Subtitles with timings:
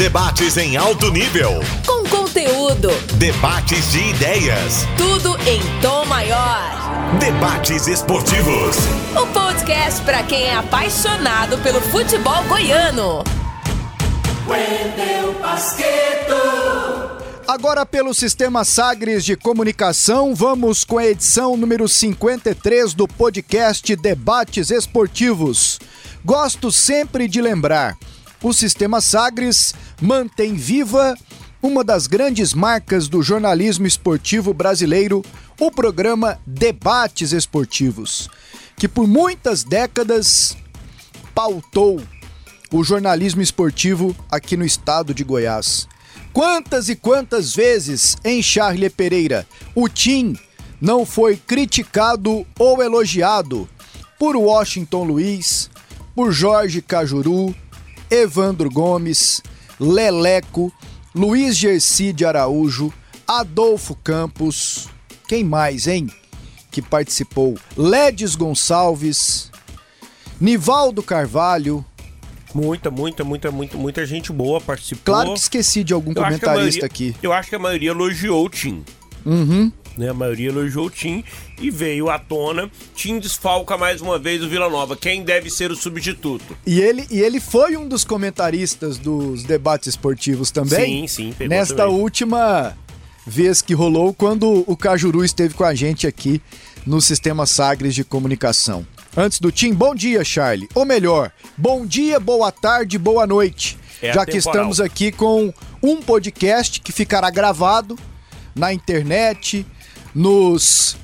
[0.00, 1.60] Debates em alto nível.
[1.84, 2.88] Com conteúdo.
[3.18, 4.86] Debates de ideias.
[4.96, 7.18] Tudo em tom maior.
[7.18, 8.78] Debates esportivos.
[9.14, 13.22] O podcast para quem é apaixonado pelo futebol goiano.
[14.48, 16.34] Wendel Basqueto.
[17.46, 24.70] Agora, pelo sistema Sagres de comunicação, vamos com a edição número 53 do podcast Debates
[24.70, 25.78] Esportivos.
[26.24, 27.98] Gosto sempre de lembrar:
[28.42, 31.16] o sistema Sagres mantém viva
[31.62, 35.22] uma das grandes marcas do jornalismo esportivo brasileiro,
[35.58, 38.30] o programa Debates Esportivos,
[38.76, 40.56] que por muitas décadas
[41.34, 42.00] pautou
[42.72, 45.86] o jornalismo esportivo aqui no estado de Goiás.
[46.32, 50.38] Quantas e quantas vezes em Charlie Pereira o Tim
[50.80, 53.68] não foi criticado ou elogiado
[54.18, 55.68] por Washington Luiz,
[56.14, 57.54] por Jorge Cajuru,
[58.10, 59.42] Evandro Gomes,
[59.78, 60.72] Leleco,
[61.14, 62.92] Luiz Gerci de Araújo,
[63.26, 64.88] Adolfo Campos,
[65.28, 66.08] quem mais, hein?
[66.70, 67.56] Que participou?
[67.76, 69.50] Ledes Gonçalves,
[70.40, 71.84] Nivaldo Carvalho,
[72.52, 75.04] Muita, muita, muita, muita, muita gente boa participou.
[75.14, 77.14] Claro que esqueci de algum Eu comentarista maioria- aqui.
[77.22, 78.82] Eu acho que a maioria elogiou o Tim.
[79.24, 79.70] Uhum.
[79.96, 80.08] Né?
[80.08, 81.24] A maioria elogiou o Tim
[81.60, 82.70] e veio à tona.
[82.94, 84.96] Tim desfalca mais uma vez o Vila Nova.
[84.96, 86.56] Quem deve ser o substituto?
[86.66, 91.06] E ele, e ele foi um dos comentaristas dos debates esportivos também.
[91.06, 92.00] Sim, sim, pegou Nesta também.
[92.00, 92.76] última
[93.26, 96.40] vez que rolou, quando o Cajuru esteve com a gente aqui
[96.86, 98.86] no Sistema Sagres de Comunicação.
[99.16, 100.68] Antes do Tim, bom dia, Charlie.
[100.74, 103.76] Ou melhor, bom dia, boa tarde, boa noite.
[104.00, 105.52] É Já que estamos aqui com
[105.82, 107.98] um podcast que ficará gravado
[108.54, 109.66] na internet,
[110.14, 110.96] nos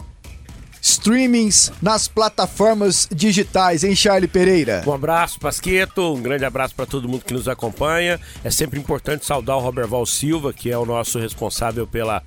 [0.81, 4.83] streamings, nas plataformas digitais, hein, Charlie Pereira?
[4.87, 6.15] Um abraço, Pasqueto.
[6.15, 8.21] Um grande abraço para todo mundo que nos acompanha.
[8.45, 12.23] É sempre importante saudar o Roberval Silva, que é o nosso responsável pela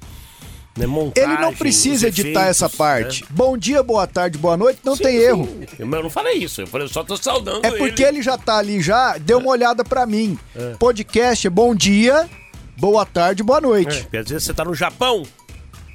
[0.77, 1.31] né, montagem.
[1.31, 3.21] Ele não precisa editar efeitos, essa parte.
[3.23, 3.27] né?
[3.31, 5.23] Bom dia, boa tarde, boa noite, não Sim, tem sim.
[5.23, 5.49] erro.
[5.79, 8.57] Eu não falei isso, eu falei, eu só tô saudando É porque ele já tá
[8.57, 10.37] ali já, deu uma olhada pra mim.
[10.55, 10.75] É.
[10.77, 12.29] Podcast é bom dia,
[12.77, 14.01] boa tarde, boa É, noite.
[14.01, 15.23] porque às vezes você tá no Japão,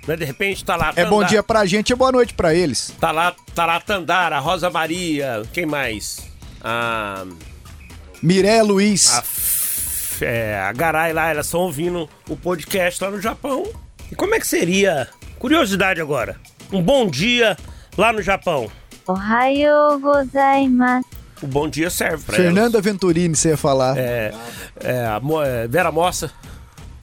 [0.06, 0.16] né?
[0.16, 0.86] De repente tá lá.
[0.86, 1.06] Tandara.
[1.06, 2.92] É bom dia pra gente e boa noite pra eles.
[3.00, 6.20] Tá lá, tá lá Tandara, Rosa Maria, quem mais?
[6.62, 7.24] A.
[8.22, 9.12] Miré Luiz.
[9.12, 13.64] A, é, a Garay lá, elas estão ouvindo o podcast lá no Japão.
[14.10, 15.08] E como é que seria?
[15.38, 16.36] Curiosidade agora.
[16.72, 17.56] Um bom dia
[17.96, 18.70] lá no Japão.
[19.06, 21.06] Ohayo gozaimasu.
[21.42, 22.84] O bom dia serve pra Fernanda elas.
[22.84, 23.98] Venturini, você ia falar.
[23.98, 24.32] É,
[24.82, 25.42] é, a Mo...
[25.42, 26.30] É, Vera Moça.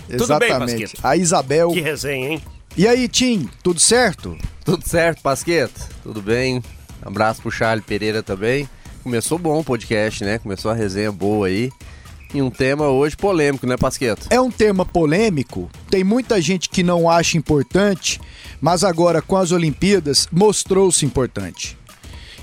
[0.10, 0.88] Exatamente.
[0.88, 1.70] Tudo bem, A Isabel.
[1.72, 2.42] Que resenha, hein?
[2.78, 4.38] E aí, Tim, tudo certo?
[4.64, 5.90] Tudo certo, Pasqueto?
[6.02, 6.64] Tudo bem?
[7.02, 8.68] Abraço pro Charlie Pereira também.
[9.04, 10.40] Começou bom o podcast, né?
[10.40, 11.70] Começou a resenha boa aí.
[12.34, 14.28] E um tema hoje polêmico, né, Pasqueto?
[14.30, 18.22] É um tema polêmico, tem muita gente que não acha importante,
[18.62, 21.78] mas agora com as Olimpíadas mostrou-se importante.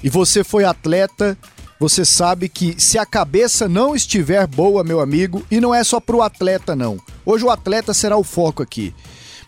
[0.05, 1.39] E você foi atleta,
[1.81, 5.99] você sabe que se a cabeça não estiver boa, meu amigo, e não é só
[6.01, 6.99] pro atleta não.
[7.25, 8.95] Hoje o atleta será o foco aqui.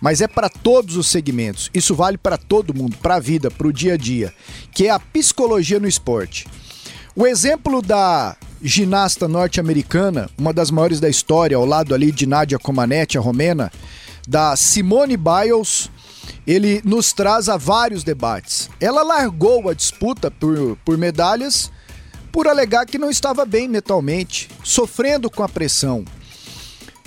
[0.00, 1.70] Mas é para todos os segmentos.
[1.74, 4.32] Isso vale para todo mundo, para a vida, para o dia a dia,
[4.72, 6.46] que é a psicologia no esporte.
[7.14, 12.58] O exemplo da ginasta norte-americana, uma das maiores da história, ao lado ali de Nadia
[12.58, 13.70] Comaneci, a romena,
[14.26, 15.90] da Simone Biles,
[16.46, 18.70] ele nos traz a vários debates.
[18.80, 21.70] Ela largou a disputa por, por medalhas
[22.32, 26.04] por alegar que não estava bem mentalmente, sofrendo com a pressão.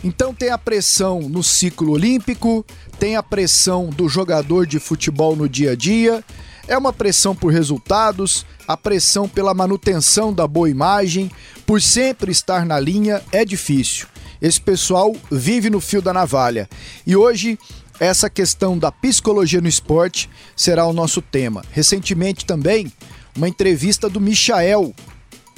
[0.03, 2.65] Então tem a pressão no ciclo olímpico,
[2.99, 6.23] tem a pressão do jogador de futebol no dia a dia,
[6.67, 11.31] é uma pressão por resultados, a pressão pela manutenção da boa imagem,
[11.65, 14.07] por sempre estar na linha, é difícil.
[14.41, 16.69] Esse pessoal vive no fio da navalha.
[17.07, 17.57] E hoje,
[17.97, 21.63] essa questão da psicologia no esporte será o nosso tema.
[21.71, 22.91] Recentemente também,
[23.37, 24.93] uma entrevista do Michael,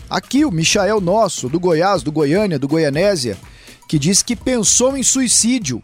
[0.07, 3.37] Aqui o Michael nosso, do Goiás, do Goiânia, do Goianésia,
[3.87, 5.81] que disse que pensou em suicídio.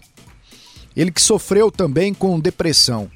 [0.95, 3.09] Ele que sofreu também com depressão.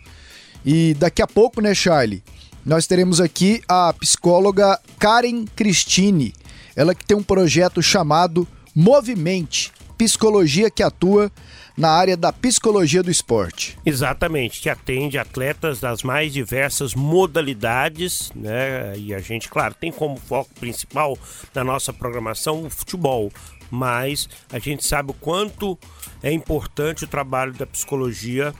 [0.66, 2.24] E daqui a pouco, né, Charlie?
[2.66, 6.34] Nós teremos aqui a psicóloga Karen Cristine.
[6.76, 11.32] Ela que tem um projeto chamado Movimente, psicologia que atua
[11.78, 13.78] na área da psicologia do esporte.
[13.86, 18.98] Exatamente, que atende atletas das mais diversas modalidades, né?
[18.98, 21.18] E a gente, claro, tem como foco principal
[21.54, 23.32] da nossa programação o futebol,
[23.70, 25.78] mas a gente sabe o quanto
[26.22, 28.54] é importante o trabalho da psicologia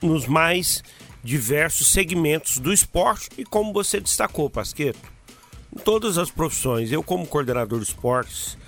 [0.00, 0.82] nos mais
[1.22, 5.10] diversos segmentos do esporte e como você destacou, Pasqueto,
[5.74, 6.92] em todas as profissões.
[6.92, 8.58] Eu, como coordenador de esportes,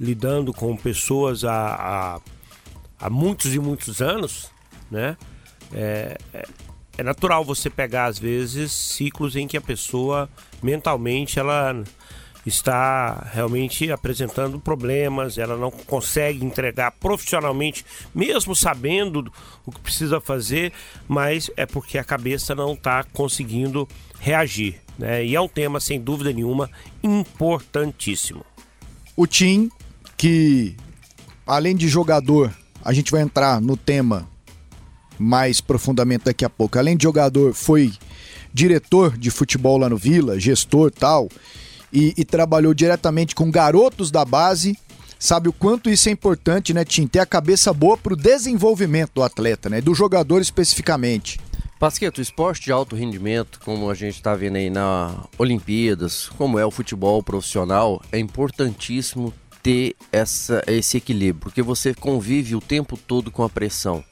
[0.00, 2.20] lidando com pessoas há, há,
[2.98, 4.50] há muitos e muitos anos,
[4.90, 5.16] né?
[5.72, 6.48] É, é,
[6.96, 10.30] é natural você pegar às vezes ciclos em que a pessoa
[10.62, 11.84] mentalmente ela
[12.48, 17.84] está realmente apresentando problemas, ela não consegue entregar profissionalmente,
[18.14, 19.32] mesmo sabendo
[19.64, 20.72] o que precisa fazer,
[21.06, 23.86] mas é porque a cabeça não está conseguindo
[24.18, 24.80] reagir.
[24.98, 25.24] Né?
[25.24, 26.70] E é um tema, sem dúvida nenhuma,
[27.02, 28.44] importantíssimo.
[29.16, 29.70] O Tim,
[30.16, 30.74] que
[31.46, 32.52] além de jogador,
[32.84, 34.28] a gente vai entrar no tema
[35.18, 36.78] mais profundamente daqui a pouco.
[36.78, 37.92] Além de jogador, foi
[38.52, 41.28] diretor de futebol lá no Vila, gestor tal
[41.92, 44.78] e, e trabalhou diretamente com garotos da base,
[45.18, 47.06] sabe o quanto isso é importante, né, Tim?
[47.06, 49.80] Ter a cabeça boa para o desenvolvimento do atleta, né?
[49.80, 51.38] Do jogador especificamente.
[51.78, 56.66] Pasqueto, esporte de alto rendimento, como a gente está vendo aí na Olimpíadas, como é
[56.66, 59.32] o futebol profissional, é importantíssimo
[59.62, 64.02] ter essa, esse equilíbrio, porque você convive o tempo todo com a pressão.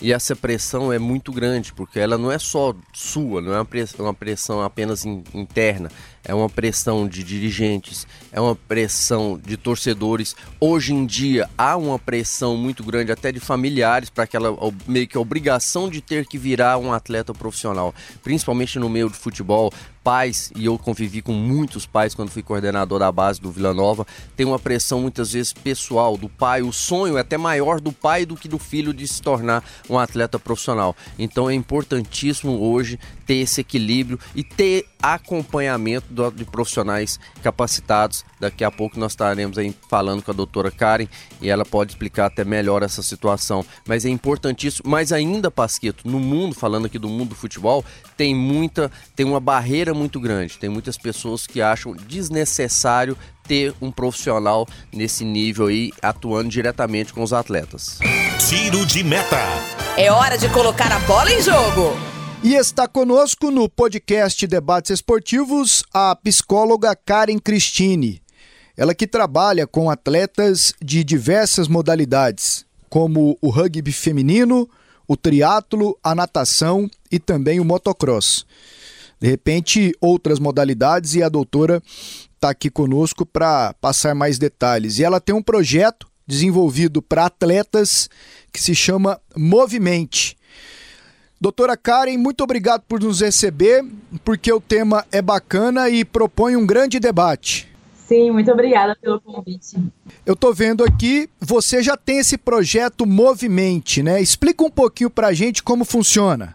[0.00, 3.66] E essa pressão é muito grande, porque ela não é só sua, não é uma
[3.66, 5.90] pressão, uma pressão apenas in, interna,
[6.24, 10.34] é uma pressão de dirigentes, é uma pressão de torcedores.
[10.58, 14.56] Hoje em dia há uma pressão muito grande até de familiares para aquela
[14.86, 19.70] meio que obrigação de ter que virar um atleta profissional, principalmente no meio de futebol
[20.02, 24.06] pais, e eu convivi com muitos pais quando fui coordenador da base do Vila Nova,
[24.36, 28.24] tem uma pressão muitas vezes pessoal do pai, o sonho é até maior do pai
[28.24, 30.96] do que do filho de se tornar um atleta profissional.
[31.18, 32.98] Então é importantíssimo hoje
[33.30, 38.24] ter esse equilíbrio e ter acompanhamento de profissionais capacitados.
[38.40, 41.06] Daqui a pouco nós estaremos aí falando com a doutora Karen
[41.40, 43.64] e ela pode explicar até melhor essa situação.
[43.86, 47.84] Mas é importantíssimo, mas ainda, Pasquito, no mundo, falando aqui do mundo do futebol,
[48.16, 50.58] tem muita, tem uma barreira muito grande.
[50.58, 53.16] Tem muitas pessoas que acham desnecessário
[53.46, 58.00] ter um profissional nesse nível aí atuando diretamente com os atletas.
[58.48, 59.38] Tiro de meta.
[59.96, 62.10] É hora de colocar a bola em jogo.
[62.42, 68.22] E está conosco no podcast Debates Esportivos a psicóloga Karen Cristine.
[68.74, 74.66] Ela que trabalha com atletas de diversas modalidades, como o rugby feminino,
[75.06, 78.46] o triatlo, a natação e também o motocross.
[79.20, 81.82] De repente, outras modalidades e a doutora
[82.34, 84.98] está aqui conosco para passar mais detalhes.
[84.98, 88.08] E ela tem um projeto desenvolvido para atletas
[88.50, 90.39] que se chama Movimente.
[91.42, 93.82] Doutora Karen, muito obrigado por nos receber,
[94.22, 97.66] porque o tema é bacana e propõe um grande debate.
[97.94, 99.78] Sim, muito obrigada pelo convite.
[100.26, 104.20] Eu estou vendo aqui, você já tem esse projeto Movimente, né?
[104.20, 106.54] Explica um pouquinho para a gente como funciona.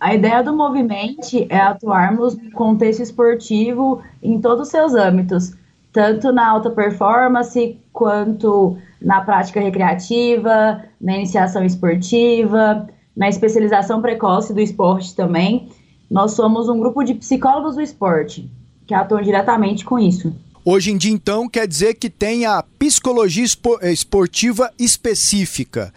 [0.00, 5.52] A ideia do Movimente é atuarmos no contexto esportivo em todos os seus âmbitos,
[5.92, 14.60] tanto na alta performance quanto na prática recreativa, na iniciação esportiva, na especialização precoce do
[14.60, 15.68] esporte também.
[16.10, 18.50] Nós somos um grupo de psicólogos do esporte
[18.86, 20.34] que atuam diretamente com isso.
[20.64, 23.44] Hoje em dia, então, quer dizer que tem a psicologia
[23.82, 25.92] eh, esportiva específica.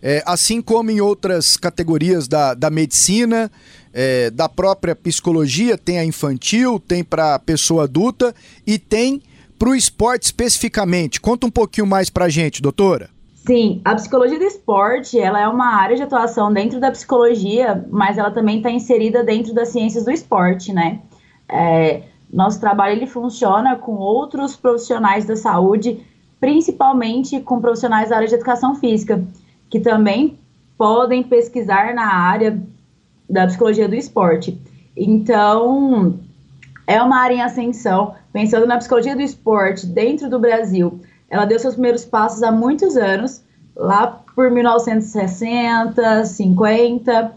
[0.00, 3.50] É, assim como em outras categorias da, da medicina,
[3.92, 8.34] é, da própria psicologia, tem a infantil, tem para a pessoa adulta
[8.66, 9.20] e tem
[9.58, 11.20] para o esporte especificamente.
[11.20, 13.10] Conta um pouquinho mais para a gente, doutora.
[13.48, 18.18] Sim, a psicologia do esporte, ela é uma área de atuação dentro da psicologia, mas
[18.18, 21.00] ela também está inserida dentro das ciências do esporte, né?
[21.48, 26.06] É, nosso trabalho ele funciona com outros profissionais da saúde,
[26.38, 29.24] principalmente com profissionais da área de educação física,
[29.70, 30.38] que também
[30.76, 32.62] podem pesquisar na área
[33.30, 34.60] da psicologia do esporte.
[34.94, 36.20] Então,
[36.86, 38.14] é uma área em ascensão.
[38.30, 42.96] Pensando na psicologia do esporte dentro do Brasil, ela deu seus primeiros passos há muitos
[42.96, 43.42] anos,
[43.76, 47.32] lá por 1960, 50.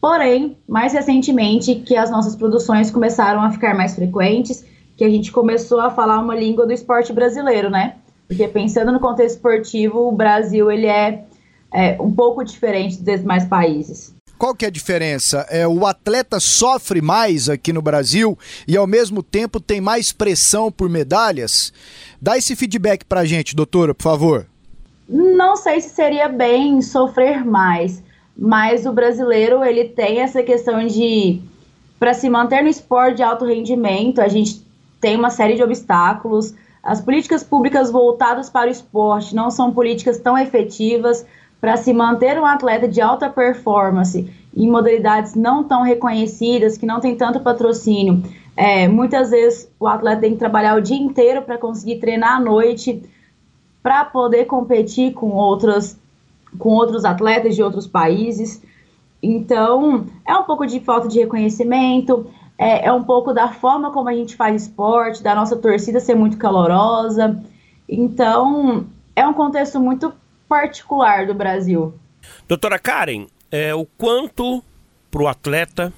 [0.00, 4.64] Porém, mais recentemente, que as nossas produções começaram a ficar mais frequentes,
[4.96, 7.96] que a gente começou a falar uma língua do esporte brasileiro, né?
[8.26, 11.24] Porque pensando no contexto esportivo, o Brasil ele é,
[11.72, 14.14] é um pouco diferente dos demais países.
[14.40, 15.46] Qual que é a diferença?
[15.50, 20.72] É, o atleta sofre mais aqui no Brasil e ao mesmo tempo tem mais pressão
[20.72, 21.74] por medalhas?
[22.22, 24.46] Dá esse feedback pra gente, doutora, por favor.
[25.08, 28.02] Não sei se seria bem sofrer mais,
[28.36, 31.40] mas o brasileiro ele tem essa questão de
[31.98, 34.64] para se manter no esporte de alto rendimento, a gente
[35.00, 36.54] tem uma série de obstáculos.
[36.82, 41.26] As políticas públicas voltadas para o esporte não são políticas tão efetivas
[41.60, 47.00] para se manter um atleta de alta performance em modalidades não tão reconhecidas, que não
[47.00, 48.22] tem tanto patrocínio.
[48.56, 52.40] É, muitas vezes o atleta tem que trabalhar o dia inteiro para conseguir treinar à
[52.40, 53.02] noite.
[53.82, 55.98] para poder competir com outras
[56.58, 58.62] com outros atletas de outros países.
[59.22, 62.26] Então, é um pouco de falta de reconhecimento,
[62.58, 66.14] é, é, um pouco da forma como a gente faz esporte, da nossa torcida ser
[66.14, 67.42] muito calorosa.
[67.88, 70.12] Então, é um contexto muito
[70.48, 71.94] particular do Brasil.
[72.48, 74.62] Doutora Karen, é, o quanto
[75.10, 75.92] para o atleta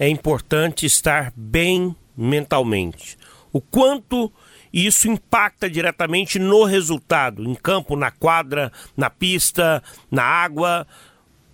[0.00, 3.18] é importante estar bem mentalmente?
[3.52, 4.32] O quanto
[4.72, 10.86] isso impacta diretamente no resultado, em campo, na quadra, na pista, na água?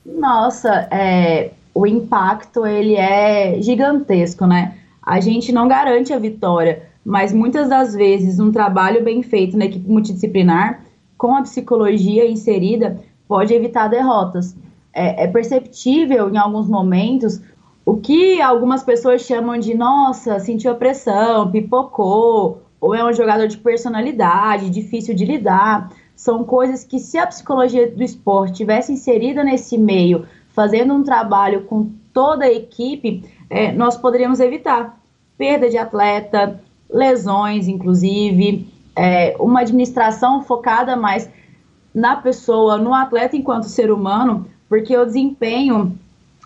[0.04, 4.78] Nossa, é, o impacto ele é gigantesco, né?
[5.02, 9.64] A gente não garante a vitória, mas muitas das vezes um trabalho bem feito na
[9.64, 10.84] equipe multidisciplinar,
[11.18, 14.54] com a psicologia inserida, pode evitar derrotas.
[14.92, 17.40] É, é perceptível em alguns momentos
[17.86, 23.46] o que algumas pessoas chamam de nossa, sentiu a pressão, pipocou, ou é um jogador
[23.46, 25.92] de personalidade, difícil de lidar.
[26.16, 31.62] São coisas que, se a psicologia do esporte tivesse inserida nesse meio, fazendo um trabalho
[31.66, 34.98] com toda a equipe, é, nós poderíamos evitar
[35.38, 38.66] perda de atleta, lesões, inclusive,
[38.96, 41.30] é, uma administração focada mais
[41.94, 45.96] na pessoa, no atleta enquanto ser humano, porque o desempenho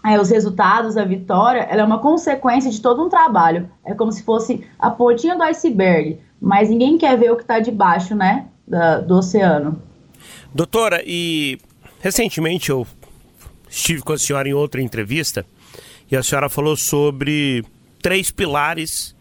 [0.04, 3.70] é, os resultados, a vitória, ela é uma consequência de todo um trabalho.
[3.84, 7.60] É como se fosse a pontinha do iceberg, mas ninguém quer ver o que está
[7.60, 9.80] debaixo, né, da, do oceano.
[10.54, 11.58] Doutora, e
[12.00, 12.86] recentemente eu
[13.68, 15.44] estive com a senhora em outra entrevista
[16.10, 17.64] e a senhora falou sobre
[18.02, 19.14] três pilares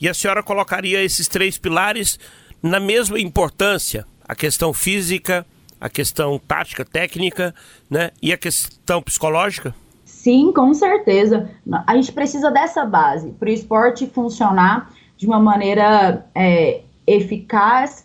[0.00, 2.18] e a senhora colocaria esses três pilares
[2.62, 5.46] na mesma importância, a questão física,
[5.80, 7.54] a questão tática, técnica,
[7.88, 9.74] né, e a questão psicológica?
[10.18, 11.48] Sim, com certeza.
[11.86, 18.04] A gente precisa dessa base para o esporte funcionar de uma maneira é, eficaz,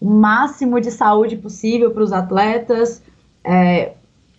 [0.00, 3.00] o máximo de saúde possível para os atletas,
[3.44, 3.92] é,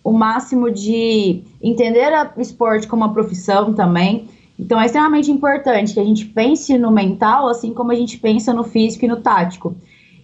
[0.03, 4.27] o máximo de entender o esporte como uma profissão também.
[4.59, 8.53] Então é extremamente importante que a gente pense no mental, assim como a gente pensa
[8.53, 9.77] no físico e no tático.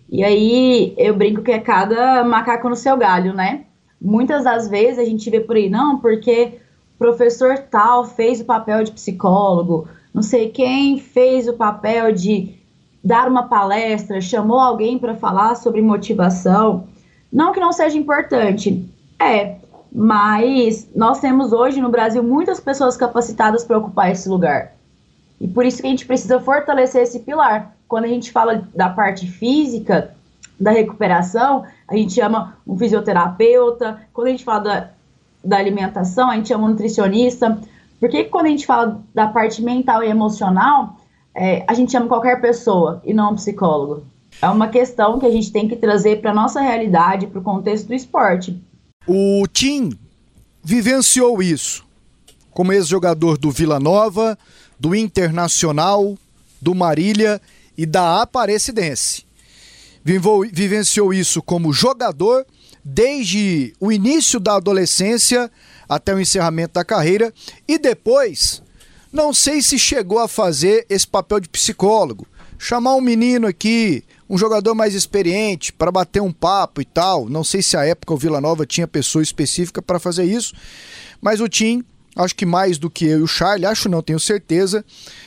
[0.09, 3.61] E aí eu brinco que é cada macaco no seu galho, né?
[4.01, 6.59] Muitas das vezes a gente vê por aí, não, porque
[7.03, 12.55] professor tal fez o papel de psicólogo, não sei quem fez o papel de
[13.03, 16.87] dar uma palestra, chamou alguém para falar sobre motivação.
[17.29, 19.57] Não que não seja importante, é,
[19.91, 24.71] mas nós temos hoje no Brasil muitas pessoas capacitadas para ocupar esse lugar.
[25.41, 27.75] E por isso que a gente precisa fortalecer esse pilar.
[27.85, 30.15] Quando a gente fala da parte física,
[30.57, 33.99] da recuperação, a gente chama um fisioterapeuta.
[34.13, 34.89] Quando a gente fala da
[35.43, 37.59] da alimentação, a gente chama um nutricionista.
[37.99, 40.97] Porque quando a gente fala da parte mental e emocional,
[41.35, 44.05] é, a gente chama qualquer pessoa e não um psicólogo.
[44.41, 47.87] É uma questão que a gente tem que trazer para nossa realidade, para o contexto
[47.87, 48.61] do esporte.
[49.07, 49.97] O Tim
[50.63, 51.85] vivenciou isso
[52.51, 54.37] como ex-jogador do Vila Nova,
[54.79, 56.15] do Internacional,
[56.61, 57.41] do Marília
[57.77, 59.25] e da Aparecidense.
[60.03, 62.45] Vivenciou isso como jogador
[62.83, 65.49] desde o início da adolescência
[65.87, 67.33] até o encerramento da carreira
[67.67, 68.61] e depois,
[69.11, 74.37] não sei se chegou a fazer esse papel de psicólogo, chamar um menino aqui, um
[74.37, 77.29] jogador mais experiente para bater um papo e tal.
[77.29, 80.53] Não sei se a época o Vila Nova tinha pessoa específica para fazer isso,
[81.21, 81.83] mas o Tim
[82.15, 84.83] acho que mais do que eu e o Charlie, acho não, tenho certeza,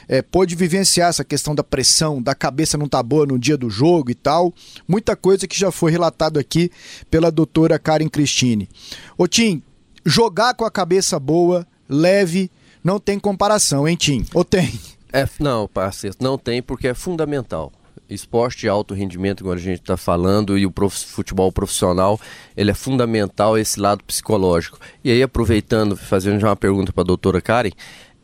[0.09, 3.69] é, pôde vivenciar essa questão da pressão, da cabeça não tá boa no dia do
[3.71, 4.53] jogo e tal.
[4.87, 6.71] Muita coisa que já foi relatado aqui
[7.11, 8.69] pela doutora Karen Cristine.
[9.17, 9.63] Ô Tim,
[10.05, 12.51] jogar com a cabeça boa, leve,
[12.83, 14.25] não tem comparação, hein, Tim?
[14.33, 14.79] Ou tem?
[15.13, 17.73] É, não, parceiro, não tem porque é fundamental
[18.09, 22.21] esporte de alto rendimento, como a gente está falando, e o prof, futebol profissional,
[22.57, 24.79] ele é fundamental esse lado psicológico.
[25.03, 27.73] E aí, aproveitando, fazendo já uma pergunta para a doutora Karen,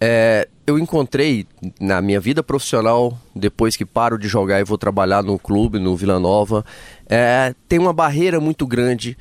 [0.01, 1.47] é, eu encontrei
[1.81, 5.97] na minha vida profissional, depois que paro de jogar e vou trabalhar no clube, no
[5.97, 6.65] Vila Nova,
[7.09, 9.17] é, tem uma barreira muito grande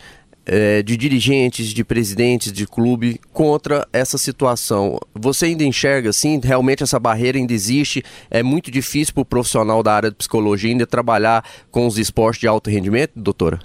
[0.52, 5.00] é, de dirigentes, de presidentes de clube contra essa situação.
[5.16, 8.04] Você ainda enxerga assim, realmente essa barreira ainda existe?
[8.30, 12.42] É muito difícil para o profissional da área de psicologia ainda trabalhar com os esportes
[12.42, 13.60] de alto rendimento, doutora?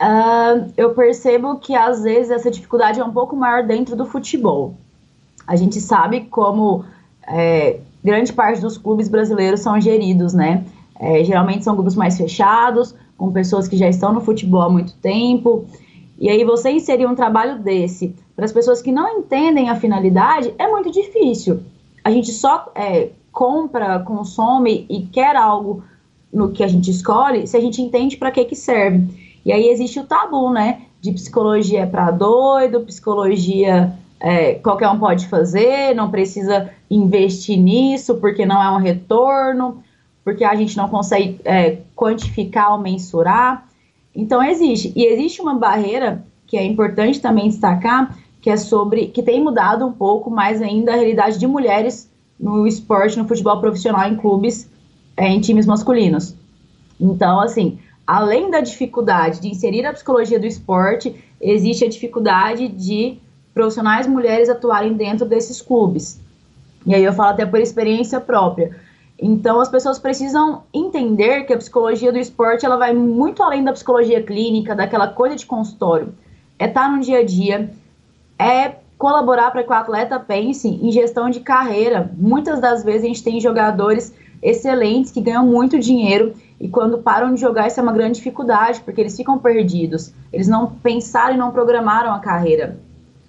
[0.00, 4.76] Uh, eu percebo que às vezes essa dificuldade é um pouco maior dentro do futebol.
[5.44, 6.84] A gente sabe como
[7.26, 10.64] é, grande parte dos clubes brasileiros são geridos, né?
[11.00, 14.92] É, geralmente são grupos mais fechados, com pessoas que já estão no futebol há muito
[14.98, 15.66] tempo.
[16.18, 20.52] E aí você inserir um trabalho desse para as pessoas que não entendem a finalidade
[20.58, 21.60] é muito difícil.
[22.02, 25.84] A gente só é, compra, consome e quer algo
[26.32, 29.06] no que a gente escolhe se a gente entende para que que serve.
[29.44, 30.82] E aí existe o tabu, né?
[31.00, 38.16] De psicologia é para doido, psicologia é, qualquer um pode fazer, não precisa investir nisso
[38.16, 39.82] porque não é um retorno,
[40.24, 43.67] porque a gente não consegue é, quantificar ou mensurar.
[44.14, 44.92] Então existe.
[44.96, 49.86] E existe uma barreira que é importante também destacar, que é sobre que tem mudado
[49.86, 54.70] um pouco mais ainda a realidade de mulheres no esporte, no futebol profissional em clubes,
[55.16, 56.34] é, em times masculinos.
[57.00, 63.18] Então, assim, além da dificuldade de inserir a psicologia do esporte, existe a dificuldade de
[63.52, 66.20] profissionais mulheres atuarem dentro desses clubes.
[66.86, 68.74] E aí eu falo até por experiência própria.
[69.20, 73.72] Então as pessoas precisam entender que a psicologia do esporte ela vai muito além da
[73.72, 76.14] psicologia clínica, daquela coisa de consultório.
[76.58, 77.70] É estar tá no dia a dia,
[78.38, 82.10] é colaborar para que o atleta pense em gestão de carreira.
[82.16, 87.34] Muitas das vezes a gente tem jogadores excelentes que ganham muito dinheiro e quando param
[87.34, 90.12] de jogar isso é uma grande dificuldade, porque eles ficam perdidos.
[90.32, 92.78] Eles não pensaram e não programaram a carreira.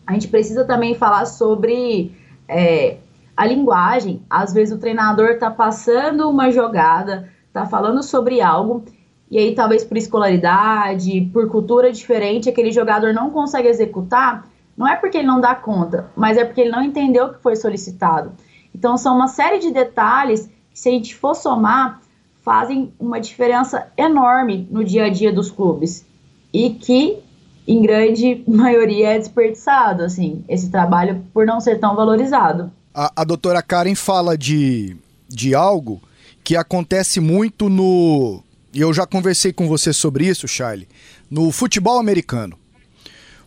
[0.06, 2.12] A gente precisa também falar sobre
[2.48, 2.98] é,
[3.40, 4.22] a linguagem.
[4.30, 8.84] Às vezes o treinador está passando uma jogada, está falando sobre algo,
[9.32, 14.46] e aí talvez por escolaridade, por cultura diferente, aquele jogador não consegue executar.
[14.76, 17.42] Não é porque ele não dá conta, mas é porque ele não entendeu o que
[17.42, 18.34] foi solicitado.
[18.76, 22.02] Então são uma série de detalhes que, se a gente for somar,
[22.44, 26.06] fazem uma diferença enorme no dia a dia dos clubes.
[26.54, 27.20] E que
[27.66, 32.70] em grande maioria é desperdiçado, assim, esse trabalho por não ser tão valorizado.
[33.02, 34.94] A, a doutora Karen fala de,
[35.30, 36.02] de algo
[36.44, 38.44] que acontece muito no.
[38.74, 40.86] E eu já conversei com você sobre isso, Charlie,
[41.32, 42.60] no futebol americano.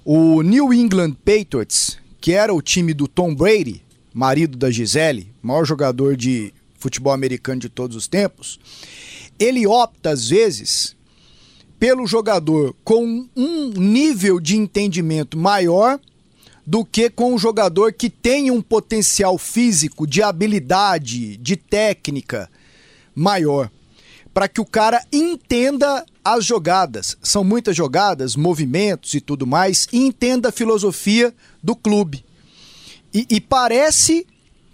[0.06, 3.82] O New England Patriots, que era o time do Tom Brady,
[4.14, 8.58] marido da Gisele, maior jogador de futebol americano de todos os tempos,
[9.38, 10.96] ele opta às vezes
[11.78, 16.00] pelo jogador com um nível de entendimento maior
[16.66, 22.48] do que com um jogador que tem um potencial físico, de habilidade, de técnica
[23.14, 23.70] maior.
[24.32, 27.16] Para que o cara entenda as jogadas.
[27.22, 32.24] São muitas jogadas, movimentos e tudo mais, e entenda a filosofia do clube.
[33.12, 34.26] E, e parece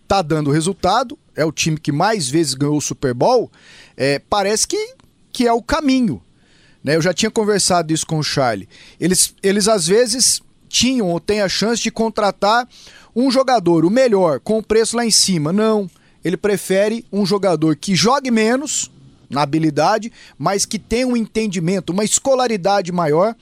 [0.08, 3.52] tá dando resultado, é o time que mais vezes ganhou o Super Bowl,
[3.94, 4.94] é, parece que,
[5.30, 6.22] que é o caminho.
[6.82, 6.96] Né?
[6.96, 8.68] Eu já tinha conversado isso com o Charlie.
[8.98, 12.68] Eles, eles às vezes tinham ou têm a chance de contratar
[13.16, 15.52] um jogador, o melhor, com o preço lá em cima.
[15.52, 15.90] Não.
[16.24, 18.90] Ele prefere um jogador que jogue menos
[19.30, 23.34] na habilidade, mas que tenha um entendimento, uma escolaridade maior,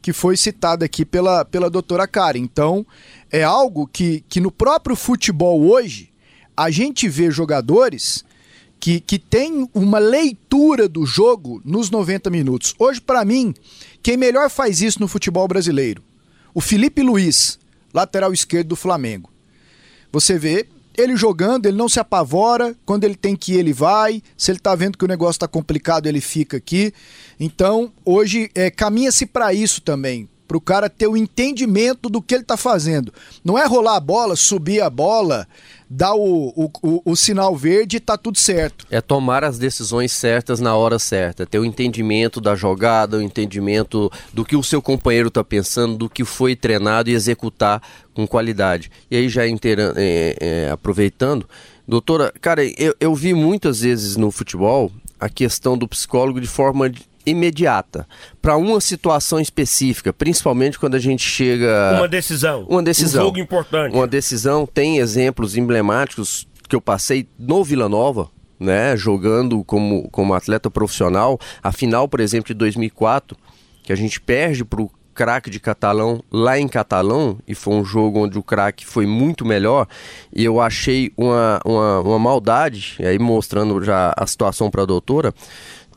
[0.00, 2.38] que foi citada aqui pela, pela doutora Karen.
[2.38, 2.86] Então,
[3.30, 6.10] é algo que, que no próprio futebol hoje,
[6.56, 8.24] a gente vê jogadores
[8.78, 12.74] que, que tem uma leitura do jogo nos 90 minutos.
[12.78, 13.54] Hoje, para mim,
[14.02, 16.02] quem melhor faz isso no futebol brasileiro?
[16.54, 17.58] O Felipe Luiz,
[17.92, 19.28] lateral esquerdo do Flamengo.
[20.12, 24.22] Você vê ele jogando, ele não se apavora, quando ele tem que ir, ele vai,
[24.36, 26.94] se ele tá vendo que o negócio tá complicado, ele fica aqui.
[27.40, 32.36] Então, hoje, é, caminha-se para isso também, para o cara ter o entendimento do que
[32.36, 33.12] ele tá fazendo.
[33.44, 35.48] Não é rolar a bola, subir a bola,
[35.88, 38.86] dá o, o, o, o, sinal verde e tá tudo certo.
[38.90, 44.10] É tomar as decisões certas na hora certa, ter o entendimento da jogada, o entendimento
[44.32, 48.90] do que o seu companheiro tá pensando, do que foi treinado e executar com qualidade.
[49.10, 51.48] E aí já é, é, aproveitando,
[51.86, 56.90] doutora, cara, eu, eu vi muitas vezes no futebol a questão do psicólogo de forma
[57.26, 58.06] imediata
[58.40, 63.38] para uma situação específica, principalmente quando a gente chega uma decisão, uma decisão, um jogo
[63.38, 70.08] importante, uma decisão tem exemplos emblemáticos que eu passei no Vila Nova, né, jogando como
[70.10, 73.36] como atleta profissional, a final, por exemplo, de 2004,
[73.82, 77.84] que a gente perde para o craque de Catalão lá em Catalão, e foi um
[77.84, 79.86] jogo onde o craque foi muito melhor,
[80.34, 85.32] e eu achei uma, uma, uma maldade, aí mostrando já a situação para a doutora,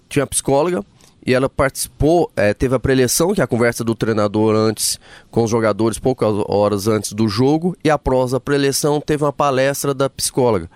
[0.08, 0.84] tinha a psicóloga,
[1.28, 4.98] e ela participou, é, teve a preleção, que é a conversa do treinador antes
[5.30, 9.94] com os jogadores, poucas horas antes do jogo, e após a preleção teve uma palestra
[9.94, 10.70] da psicóloga,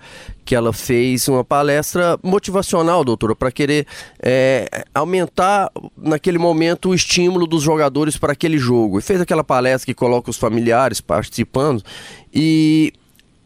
[0.44, 3.86] que ela fez uma palestra motivacional, doutora, para querer
[4.22, 8.98] é, aumentar naquele momento o estímulo dos jogadores para aquele jogo.
[8.98, 11.82] E fez aquela palestra que coloca os familiares participando,
[12.30, 12.92] e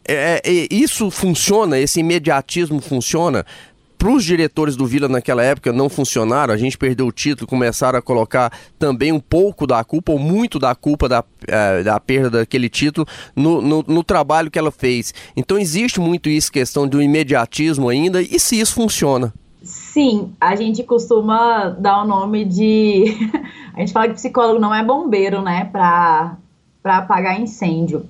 [0.09, 3.47] é, é, isso funciona, esse imediatismo funciona
[3.99, 7.99] para os diretores do Vila naquela época não funcionaram, a gente perdeu o título, começaram
[7.99, 12.39] a colocar também um pouco da culpa, ou muito da culpa da, é, da perda
[12.39, 15.15] daquele título no, no, no, trabalho que ela fez.
[15.37, 19.33] Então existe muito isso, questão do imediatismo ainda, e se isso funciona?
[19.63, 23.05] Sim, a gente costuma dar o nome de.
[23.75, 25.65] a gente fala que psicólogo não é bombeiro, né?
[25.65, 26.37] Para
[26.85, 28.07] apagar incêndio.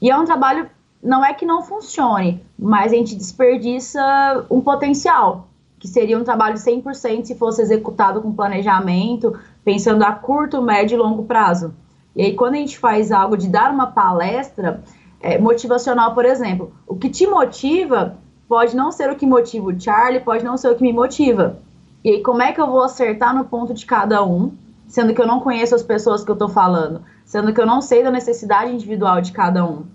[0.00, 0.68] E é um trabalho,
[1.04, 6.56] não é que não funcione, mas a gente desperdiça um potencial, que seria um trabalho
[6.56, 11.74] 100% se fosse executado com planejamento, pensando a curto, médio e longo prazo.
[12.16, 14.82] E aí, quando a gente faz algo de dar uma palestra
[15.20, 18.16] é, motivacional, por exemplo, o que te motiva
[18.48, 21.58] pode não ser o que motiva o Charlie, pode não ser o que me motiva.
[22.02, 24.52] E aí, como é que eu vou acertar no ponto de cada um,
[24.86, 27.82] sendo que eu não conheço as pessoas que eu estou falando, sendo que eu não
[27.82, 29.93] sei da necessidade individual de cada um.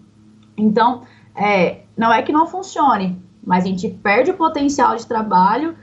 [0.62, 1.04] Então,
[1.36, 5.76] é, não é que não funcione, mas a gente perde o potencial de trabalho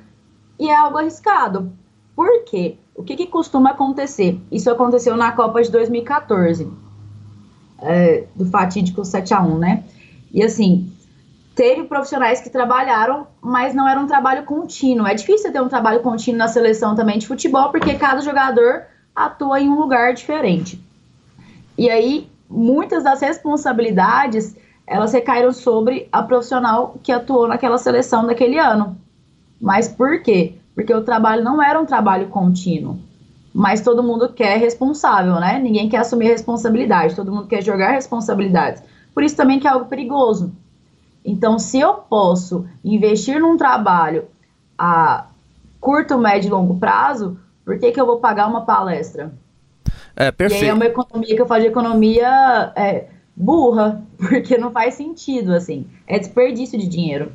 [0.59, 1.73] e é algo arriscado.
[2.15, 2.77] Por quê?
[2.95, 4.41] O que, que costuma acontecer?
[4.51, 6.71] Isso aconteceu na Copa de 2014,
[7.81, 9.85] é, do fatídico 7 a 1 né?
[10.33, 10.91] E assim,
[11.55, 15.07] teve profissionais que trabalharam, mas não era um trabalho contínuo.
[15.07, 18.85] É difícil ter um trabalho contínuo na seleção também de futebol, porque cada jogador
[19.15, 20.83] atua em um lugar diferente.
[21.79, 24.55] E aí, muitas das responsabilidades,
[24.87, 28.97] elas recaíram sobre a profissional que atuou naquela seleção daquele ano.
[29.61, 30.55] Mas por quê?
[30.75, 32.99] Porque o trabalho não era um trabalho contínuo.
[33.53, 35.59] Mas todo mundo quer responsável, né?
[35.59, 38.83] Ninguém quer assumir responsabilidade, todo mundo quer jogar responsabilidades.
[39.15, 40.53] Por isso também que é algo perigoso
[41.27, 44.27] então, se eu posso investir num trabalho
[44.79, 45.27] a
[45.81, 49.33] curto, médio e longo prazo, por que, que eu vou pagar uma palestra?
[50.15, 50.63] É, perfeito.
[50.63, 54.95] E aí é uma economia que eu falo de economia é, burra, porque não faz
[54.95, 55.87] sentido, assim.
[56.07, 57.31] É desperdício de dinheiro.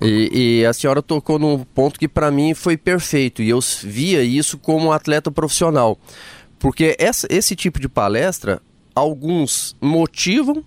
[0.00, 4.22] E, e, a senhora tocou num ponto que para mim foi perfeito e eu via
[4.22, 5.98] isso como atleta profissional,
[6.58, 8.60] porque essa, esse tipo de palestra
[8.94, 10.64] alguns motivam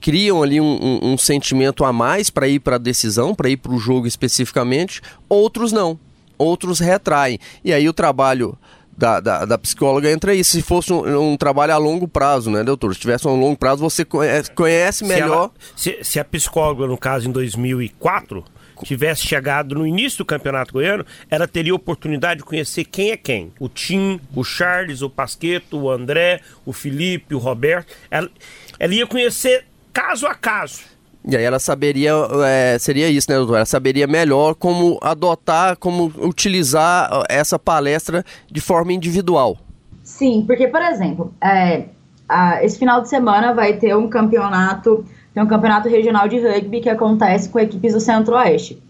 [0.00, 3.56] criam ali um, um, um sentimento a mais para ir para a decisão, para ir
[3.56, 5.98] para o jogo especificamente, outros não.
[6.38, 7.38] Outros retraem.
[7.64, 8.56] E aí o trabalho
[8.96, 10.42] da, da, da, psicóloga entra aí.
[10.42, 12.94] Se fosse um, um, trabalho a longo prazo, né, doutor?
[12.94, 15.50] Se tivesse um longo prazo, você conhece, conhece melhor.
[15.74, 18.44] Se, ela, se, se, a psicóloga, no caso, em 2004,
[18.84, 23.52] tivesse chegado no início do Campeonato Goiano, ela teria oportunidade de conhecer quem é quem.
[23.58, 27.92] O Tim, o Charles, o Pasqueto, o André, o Felipe, o Roberto.
[28.10, 28.30] Ela,
[28.78, 30.95] ela ia conhecer caso a caso.
[31.26, 32.12] E aí ela saberia,
[32.46, 33.56] é, seria isso, né, doutor?
[33.56, 39.58] Ela saberia melhor como adotar, como utilizar essa palestra de forma individual.
[40.04, 41.86] Sim, porque, por exemplo, é,
[42.28, 46.80] a, esse final de semana vai ter um campeonato, tem um campeonato regional de rugby
[46.80, 48.80] que acontece com equipes do Centro-Oeste.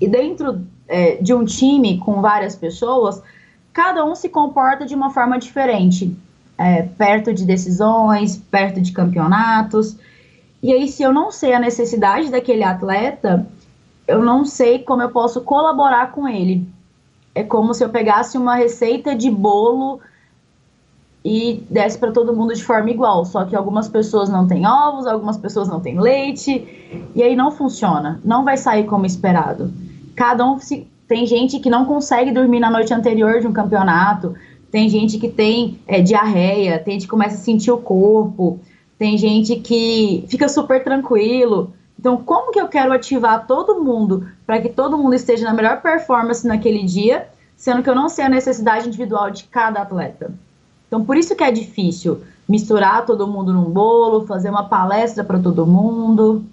[0.00, 3.22] E dentro é, de um time com várias pessoas,
[3.72, 6.16] cada um se comporta de uma forma diferente.
[6.58, 9.96] É, perto de decisões, perto de campeonatos.
[10.64, 13.46] E aí, se eu não sei a necessidade daquele atleta,
[14.08, 16.66] eu não sei como eu posso colaborar com ele.
[17.34, 20.00] É como se eu pegasse uma receita de bolo
[21.22, 23.26] e desse para todo mundo de forma igual.
[23.26, 26.66] Só que algumas pessoas não têm ovos, algumas pessoas não têm leite,
[27.14, 28.18] e aí não funciona.
[28.24, 29.70] Não vai sair como esperado.
[30.16, 30.88] Cada um se...
[31.06, 34.34] tem gente que não consegue dormir na noite anterior de um campeonato,
[34.70, 38.60] tem gente que tem é, diarreia, tem gente que começa a sentir o corpo
[38.98, 41.72] tem gente que fica super tranquilo.
[41.98, 45.80] Então, como que eu quero ativar todo mundo para que todo mundo esteja na melhor
[45.80, 50.32] performance naquele dia, sendo que eu não sei a necessidade individual de cada atleta?
[50.86, 55.38] Então, por isso que é difícil misturar todo mundo num bolo, fazer uma palestra para
[55.38, 56.44] todo mundo.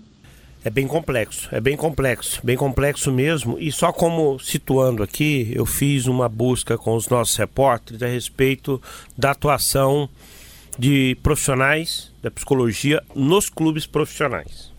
[0.64, 3.58] É bem complexo, é bem complexo, bem complexo mesmo.
[3.60, 8.82] E só como situando aqui, eu fiz uma busca com os nossos repórteres a respeito
[9.18, 10.08] da atuação
[10.82, 14.72] de profissionais da psicologia nos clubes profissionais.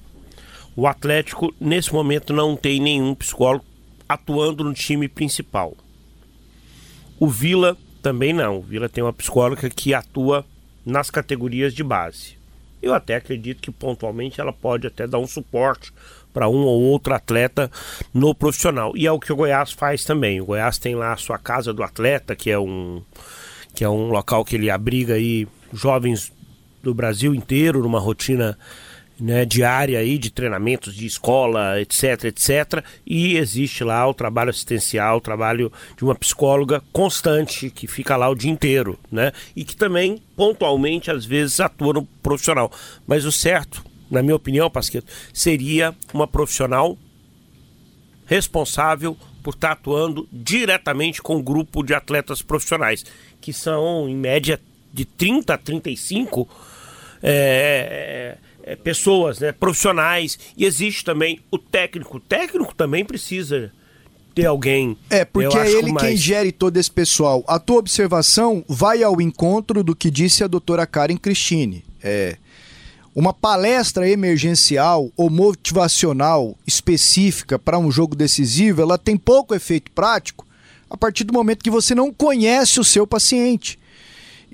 [0.74, 3.64] O Atlético, nesse momento, não tem nenhum psicólogo
[4.08, 5.76] atuando no time principal.
[7.20, 8.58] O Vila também não.
[8.58, 10.44] O Vila tem uma psicóloga que atua
[10.84, 12.36] nas categorias de base.
[12.82, 15.92] Eu até acredito que pontualmente ela pode até dar um suporte
[16.32, 17.70] para um ou outro atleta
[18.12, 18.92] no profissional.
[18.96, 20.40] E é o que o Goiás faz também.
[20.40, 23.00] O Goiás tem lá a sua casa do atleta, que é um
[23.72, 26.32] que é um local que ele abriga aí jovens
[26.82, 28.58] do Brasil inteiro numa rotina
[29.22, 32.84] né, diária aí de treinamentos de escola, etc, etc.
[33.06, 38.28] E existe lá o trabalho assistencial, o trabalho de uma psicóloga constante que fica lá
[38.28, 39.32] o dia inteiro, né?
[39.54, 42.72] E que também pontualmente às vezes atua no profissional.
[43.06, 46.98] Mas o certo, na minha opinião, Pasqueto, seria uma profissional
[48.26, 53.04] responsável por estar atuando diretamente com o um grupo de atletas profissionais,
[53.40, 54.60] que são em média
[54.92, 56.48] de 30 a 35
[57.22, 62.16] é, é, é, pessoas, né, profissionais, e existe também o técnico.
[62.16, 63.72] O técnico também precisa
[64.34, 64.96] ter alguém.
[65.10, 66.06] É, porque é ele mais...
[66.06, 67.44] quem gere todo esse pessoal.
[67.46, 71.84] A tua observação vai ao encontro do que disse a doutora Karen Cristine.
[72.02, 72.36] É,
[73.14, 80.46] uma palestra emergencial ou motivacional específica para um jogo decisivo, ela tem pouco efeito prático
[80.88, 83.78] a partir do momento que você não conhece o seu paciente.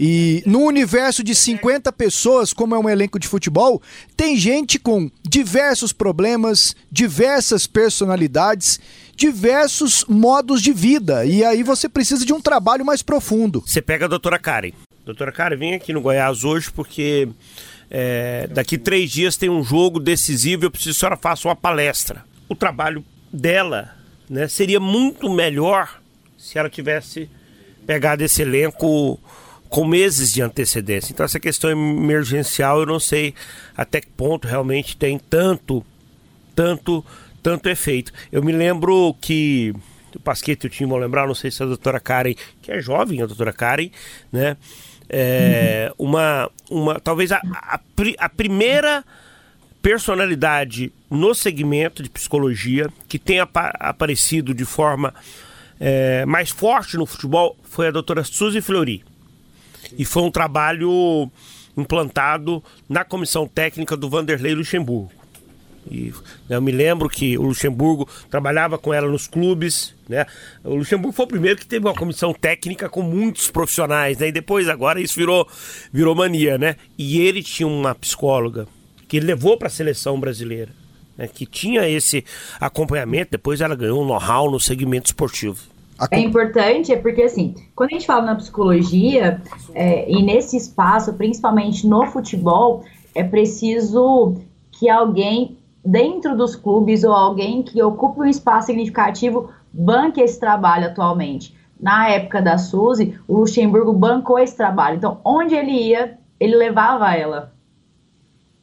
[0.01, 3.83] E no universo de 50 pessoas, como é um elenco de futebol,
[4.17, 8.79] tem gente com diversos problemas, diversas personalidades,
[9.17, 11.25] diversos modos de vida.
[11.27, 13.61] E aí você precisa de um trabalho mais profundo.
[13.67, 14.71] Você pega a doutora Karen.
[15.05, 17.29] Doutora Karen, vem aqui no Goiás hoje porque
[17.91, 20.65] é, daqui três dias tem um jogo decisivo.
[20.65, 22.25] Eu preciso que a senhora faça uma palestra.
[22.49, 23.97] O trabalho dela
[24.31, 26.01] né, seria muito melhor
[26.37, 27.29] se ela tivesse
[27.85, 29.19] pegado esse elenco
[29.69, 31.13] com meses de antecedência.
[31.13, 33.35] Então essa questão emergencial eu não sei
[33.77, 35.85] até que ponto realmente tem tanto,
[36.55, 37.05] tanto,
[37.43, 38.13] tanto efeito.
[38.33, 39.75] Eu me lembro que
[40.15, 43.23] o Pasquete eu tinha, vou lembrar, não sei se a doutora Karen, que é jovem,
[43.23, 43.91] a doutora Karen,
[44.33, 44.57] né?
[45.11, 46.09] É, uhum.
[46.09, 47.81] uma, uma, talvez a, a,
[48.19, 49.03] a primeira
[49.81, 55.15] personalidade no segmento de psicologia que tenha aparecido de forma
[55.81, 59.03] é, mais forte no futebol foi a doutora Suzy Fleury.
[59.97, 61.31] E foi um trabalho
[61.77, 65.13] implantado na comissão técnica do Vanderlei Luxemburgo.
[65.91, 66.13] E,
[66.49, 69.95] né, eu me lembro que o Luxemburgo trabalhava com ela nos clubes.
[70.09, 70.27] Né?
[70.63, 74.19] O Luxemburgo foi o primeiro que teve uma comissão técnica com muitos profissionais.
[74.19, 74.29] Né?
[74.29, 75.49] E depois, agora, isso virou,
[75.93, 76.59] virou mania.
[76.59, 76.77] Né?
[76.99, 78.67] E ele tinha uma psicóloga
[79.07, 80.71] que ele levou para a seleção brasileira,
[81.17, 81.27] né?
[81.27, 82.25] que tinha esse
[82.61, 83.31] acompanhamento.
[83.31, 85.78] Depois ela ganhou um know-how no segmento esportivo.
[86.11, 89.43] É importante, é porque assim, quando a gente fala na psicologia,
[89.75, 92.85] é, e nesse espaço, principalmente no futebol,
[93.15, 94.37] é preciso
[94.71, 100.87] que alguém dentro dos clubes ou alguém que ocupe um espaço significativo banque esse trabalho
[100.87, 101.57] atualmente.
[101.81, 104.97] Na época da Suzy, o Luxemburgo bancou esse trabalho.
[104.97, 107.53] Então, onde ele ia, ele levava ela.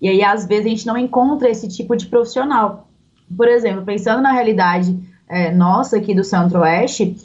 [0.01, 2.87] E aí, às vezes, a gente não encontra esse tipo de profissional.
[3.35, 7.17] Por exemplo, pensando na realidade é, nossa aqui do Centro-Oeste,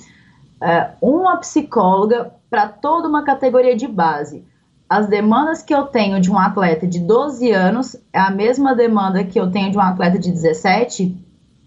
[0.61, 4.45] é, uma psicóloga para toda uma categoria de base.
[4.89, 9.23] As demandas que eu tenho de um atleta de 12 anos é a mesma demanda
[9.23, 11.17] que eu tenho de um atleta de 17,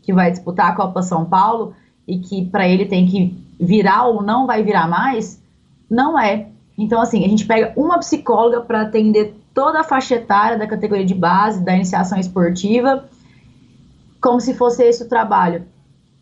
[0.02, 1.74] que vai disputar a Copa São Paulo
[2.06, 5.42] e que para ele tem que virar ou não vai virar mais?
[5.90, 6.48] Não é.
[6.78, 11.06] Então, assim, a gente pega uma psicóloga para atender toda a faixa etária da categoria
[11.06, 13.06] de base, da iniciação esportiva,
[14.20, 15.66] como se fosse esse o trabalho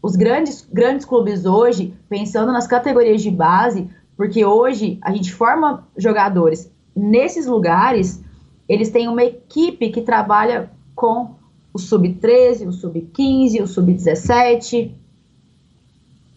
[0.01, 5.87] os grandes, grandes clubes hoje, pensando nas categorias de base, porque hoje a gente forma
[5.97, 8.23] jogadores nesses lugares,
[8.67, 11.35] eles têm uma equipe que trabalha com
[11.73, 14.91] o sub-13, o sub-15, o sub-17.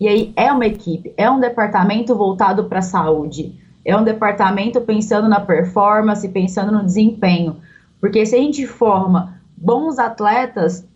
[0.00, 4.81] E aí é uma equipe, é um departamento voltado para a saúde, é um departamento
[4.81, 7.57] pensando na performance, pensando no desempenho.
[8.00, 10.87] Porque se a gente forma bons atletas,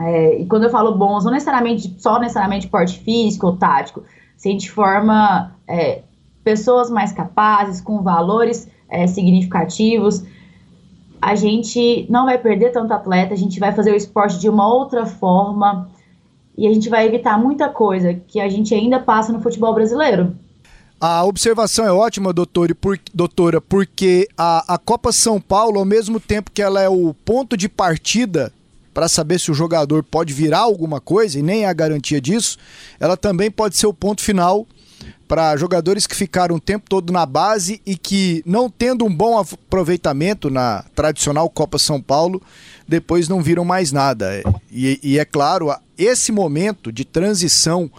[0.00, 4.04] é, e quando eu falo bons, não necessariamente só necessariamente porte físico ou tático.
[4.36, 6.02] Se a gente forma é,
[6.44, 10.22] pessoas mais capazes, com valores é, significativos,
[11.20, 14.72] a gente não vai perder tanto atleta, a gente vai fazer o esporte de uma
[14.72, 15.88] outra forma
[16.56, 20.34] e a gente vai evitar muita coisa que a gente ainda passa no futebol brasileiro.
[21.00, 26.18] A observação é ótima, doutor, por, doutora, porque a, a Copa São Paulo, ao mesmo
[26.18, 28.52] tempo que ela é o ponto de partida
[28.92, 32.58] para saber se o jogador pode virar alguma coisa, e nem é a garantia disso,
[32.98, 34.66] ela também pode ser o ponto final
[35.28, 39.38] para jogadores que ficaram o tempo todo na base e que, não tendo um bom
[39.38, 42.42] aproveitamento na tradicional Copa São Paulo,
[42.88, 44.42] depois não viram mais nada.
[44.72, 47.90] E, e é claro, esse momento de transição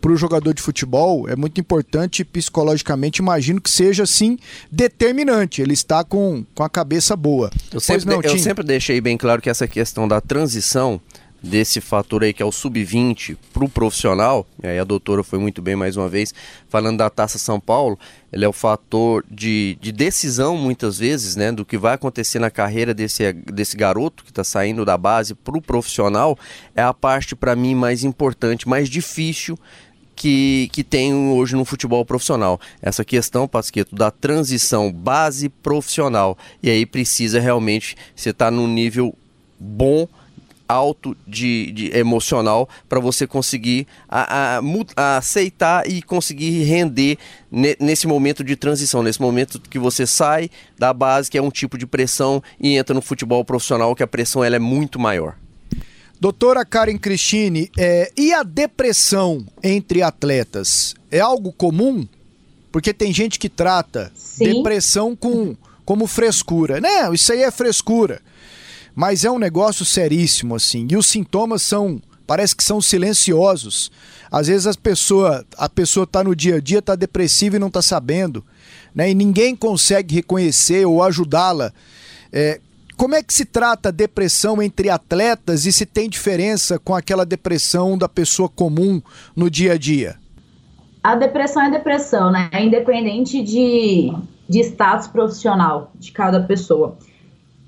[0.00, 3.20] para o jogador de futebol é muito importante psicologicamente.
[3.20, 4.38] Imagino que seja, assim,
[4.70, 5.62] determinante.
[5.62, 7.50] Ele está com, com a cabeça boa.
[7.72, 11.00] Eu sempre, não, eu sempre deixei bem claro que essa questão da transição
[11.42, 15.38] desse fator aí que é o sub-20 para o profissional, e aí a doutora foi
[15.38, 16.34] muito bem mais uma vez,
[16.68, 17.98] falando da Taça São Paulo,
[18.32, 22.50] ele é o fator de, de decisão muitas vezes, né, do que vai acontecer na
[22.50, 26.36] carreira desse, desse garoto que está saindo da base para o profissional,
[26.74, 29.58] é a parte para mim mais importante, mais difícil
[30.18, 32.60] que, que tem hoje no futebol profissional.
[32.82, 36.36] Essa questão, Pasqueto, da transição base profissional.
[36.60, 39.14] E aí precisa realmente você estar tá num nível
[39.58, 40.08] bom
[40.68, 44.60] alto de, de emocional para você conseguir a, a,
[44.96, 47.16] a, aceitar e conseguir render
[47.50, 51.50] ne, nesse momento de transição, nesse momento que você sai da base, que é um
[51.50, 55.36] tipo de pressão, e entra no futebol profissional, que a pressão ela é muito maior.
[56.20, 60.94] Doutora Karen Cristine, é, e a depressão entre atletas?
[61.10, 62.06] É algo comum?
[62.72, 64.44] Porque tem gente que trata Sim.
[64.44, 66.80] depressão com, como frescura.
[66.80, 68.20] Não, isso aí é frescura.
[68.94, 70.88] Mas é um negócio seríssimo, assim.
[70.90, 73.90] E os sintomas são, parece que são silenciosos.
[74.30, 77.68] Às vezes as pessoa, a pessoa está no dia a dia, está depressiva e não
[77.68, 78.44] está sabendo.
[78.92, 79.10] Né?
[79.10, 81.72] E ninguém consegue reconhecer ou ajudá-la.
[82.32, 82.60] É,
[82.98, 87.24] como é que se trata a depressão entre atletas e se tem diferença com aquela
[87.24, 89.00] depressão da pessoa comum
[89.36, 90.16] no dia a dia?
[91.00, 92.50] A depressão é depressão, né?
[92.52, 94.12] É independente de,
[94.48, 96.98] de status profissional de cada pessoa.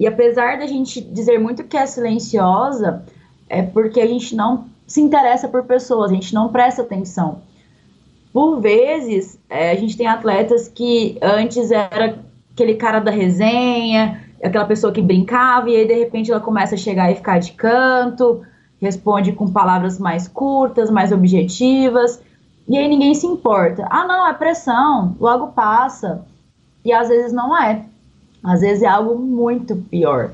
[0.00, 3.04] E apesar da gente dizer muito que é silenciosa,
[3.48, 7.42] é porque a gente não se interessa por pessoas, a gente não presta atenção.
[8.32, 12.18] Por vezes, é, a gente tem atletas que antes era
[12.52, 16.78] aquele cara da resenha, aquela pessoa que brincava, e aí de repente ela começa a
[16.78, 18.42] chegar e ficar de canto,
[18.80, 22.20] responde com palavras mais curtas, mais objetivas,
[22.68, 23.86] e aí ninguém se importa.
[23.90, 26.24] Ah, não, é pressão, logo passa.
[26.84, 27.84] E às vezes não é.
[28.42, 30.30] Às vezes é algo muito pior.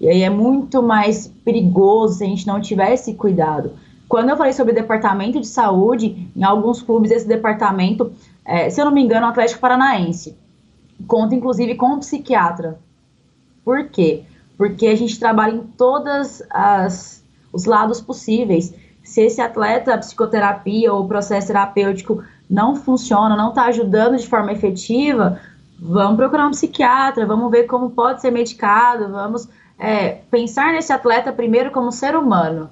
[0.00, 3.72] E aí é muito mais perigoso se a gente não tiver esse cuidado.
[4.08, 8.12] Quando eu falei sobre departamento de saúde, em alguns clubes esse departamento,
[8.44, 10.36] é, se eu não me engano, o Atlético Paranaense,
[11.06, 12.78] conta inclusive com um psiquiatra
[13.64, 14.24] por quê?
[14.56, 16.42] Porque a gente trabalha em todos
[17.52, 18.74] os lados possíveis.
[19.02, 24.26] Se esse atleta, a psicoterapia ou o processo terapêutico não funciona, não está ajudando de
[24.26, 25.40] forma efetiva,
[25.78, 29.48] vamos procurar um psiquiatra, vamos ver como pode ser medicado, vamos
[29.78, 32.70] é, pensar nesse atleta primeiro como ser humano.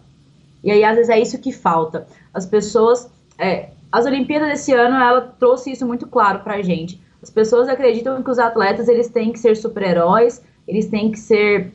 [0.63, 2.07] E aí, às vezes, é isso que falta.
[2.33, 3.11] As pessoas.
[3.39, 7.03] É, as Olimpíadas desse ano, ela trouxe isso muito claro para a gente.
[7.23, 11.73] As pessoas acreditam que os atletas eles têm que ser super-heróis, eles têm que ser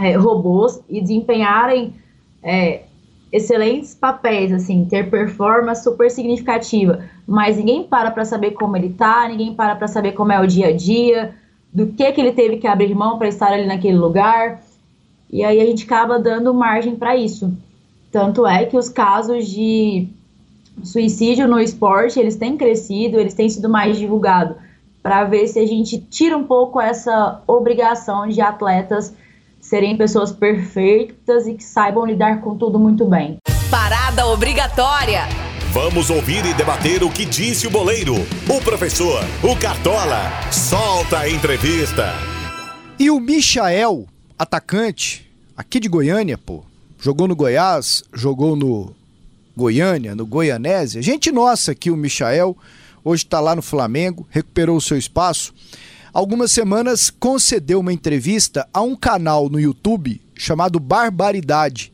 [0.00, 1.94] é, robôs e desempenharem
[2.42, 2.82] é,
[3.32, 9.28] excelentes papéis, assim, ter performance super significativa, mas ninguém para para saber como ele tá,
[9.28, 11.34] ninguém para para saber como é o dia a dia,
[11.72, 14.62] do que que ele teve que abrir mão para estar ali naquele lugar,
[15.30, 17.52] e aí a gente acaba dando margem para isso.
[18.10, 20.08] Tanto é que os casos de
[20.82, 24.56] suicídio no esporte, eles têm crescido, eles têm sido mais divulgados
[25.08, 29.14] para ver se a gente tira um pouco essa obrigação de atletas
[29.58, 33.38] serem pessoas perfeitas e que saibam lidar com tudo muito bem.
[33.70, 35.22] Parada obrigatória.
[35.72, 38.16] Vamos ouvir e debater o que disse o boleiro,
[38.50, 40.30] o professor, o Cartola.
[40.52, 42.12] Solta a entrevista.
[42.98, 44.04] E o Michael,
[44.38, 46.62] atacante, aqui de Goiânia, pô,
[47.00, 48.94] jogou no Goiás, jogou no
[49.56, 51.00] Goiânia, no Goianese.
[51.00, 52.54] Gente nossa aqui, o Michael
[53.08, 55.54] hoje está lá no Flamengo, recuperou o seu espaço.
[56.12, 61.92] Algumas semanas concedeu uma entrevista a um canal no YouTube chamado Barbaridade.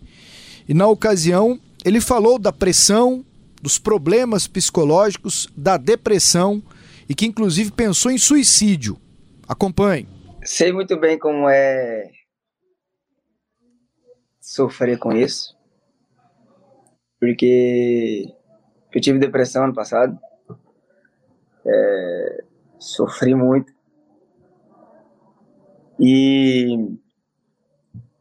[0.68, 3.24] E na ocasião ele falou da pressão,
[3.62, 6.62] dos problemas psicológicos, da depressão
[7.09, 8.98] e que inclusive pensou em suicídio.
[9.46, 10.09] Acompanhe.
[10.42, 12.11] Sei muito bem como é
[14.40, 15.57] sofrer com isso,
[17.18, 18.27] porque
[18.92, 20.18] eu tive depressão ano passado
[21.66, 22.44] é,
[22.79, 23.72] sofri muito.
[25.98, 26.96] E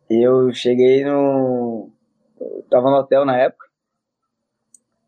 [0.10, 1.92] eu cheguei no.
[2.40, 3.68] Eu tava no hotel na época.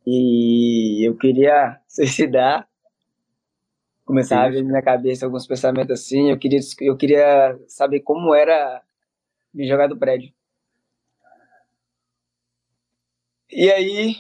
[0.06, 2.68] E eu queria suicidar.
[4.04, 6.30] Começava a vir na minha cabeça alguns pensamentos assim.
[6.30, 8.84] Eu queria, eu queria saber como era
[9.54, 10.32] me jogar do prédio.
[13.52, 14.16] E aí,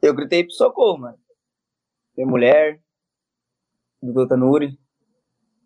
[0.00, 1.21] eu gritei pro socorro, mano
[2.16, 2.80] minha mulher,
[4.02, 4.78] Dudu Tanuri,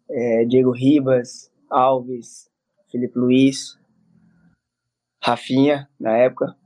[0.09, 2.51] é, Diego Ribas, Alves,
[2.91, 3.79] Felipe Luiz,
[5.23, 6.57] Rafinha, na época.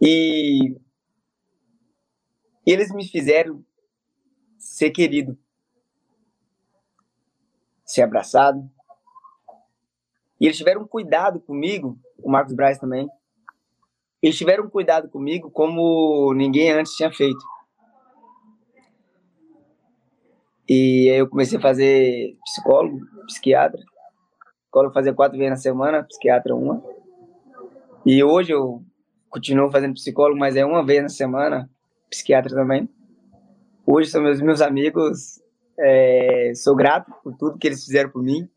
[0.00, 0.76] E
[2.66, 3.64] eles me fizeram
[4.58, 5.38] ser querido,
[7.84, 8.70] ser abraçado.
[10.38, 13.08] E eles tiveram cuidado comigo, o Marcos Braz também.
[14.22, 17.44] Eles tiveram cuidado comigo como ninguém antes tinha feito.
[20.72, 23.82] E aí eu comecei a fazer psicólogo, psiquiatra.
[24.62, 26.80] Psicólogo fazia quatro vezes na semana, psiquiatra uma.
[28.06, 28.80] E hoje eu
[29.28, 31.68] continuo fazendo psicólogo, mas é uma vez na semana,
[32.08, 32.88] psiquiatra também.
[33.84, 35.42] Hoje são meus, meus amigos,
[35.76, 38.48] é, sou grato por tudo que eles fizeram por mim.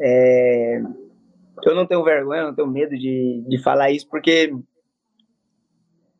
[0.00, 0.82] É,
[1.64, 4.52] eu não tenho vergonha, não tenho medo de, de falar isso, porque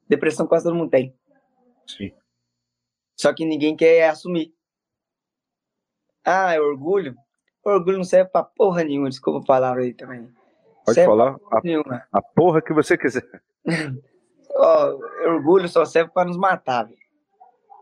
[0.09, 1.13] depressão quase todo mundo tem.
[1.85, 2.13] Sim.
[3.17, 4.55] Só que ninguém quer assumir.
[6.25, 7.17] Ah, é orgulho?
[7.65, 10.29] Orgulho não serve pra porra nenhuma, desculpa a palavra aí também.
[10.85, 12.03] Pode Serve falar a, nenhuma.
[12.13, 13.25] a porra que você quiser.
[15.27, 16.99] Orgulho só serve para nos matar, velho.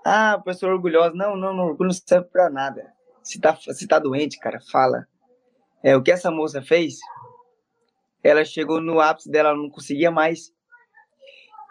[0.05, 1.15] Ah, pessoa orgulhosa.
[1.15, 2.93] Não, não, não, orgulho não serve pra nada.
[3.23, 5.07] Se tá, se tá doente, cara, fala.
[5.83, 6.99] É, o que essa moça fez,
[8.23, 10.53] ela chegou no ápice dela, ela não conseguia mais.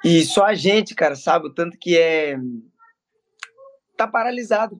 [0.03, 2.38] E só a gente, cara, sabe o tanto que é.
[4.00, 4.80] Tá paralisado.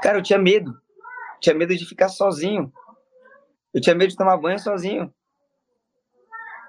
[0.00, 0.80] Cara, eu tinha medo.
[1.40, 2.72] Tinha medo de ficar sozinho.
[3.74, 5.12] Eu tinha medo de tomar banho sozinho.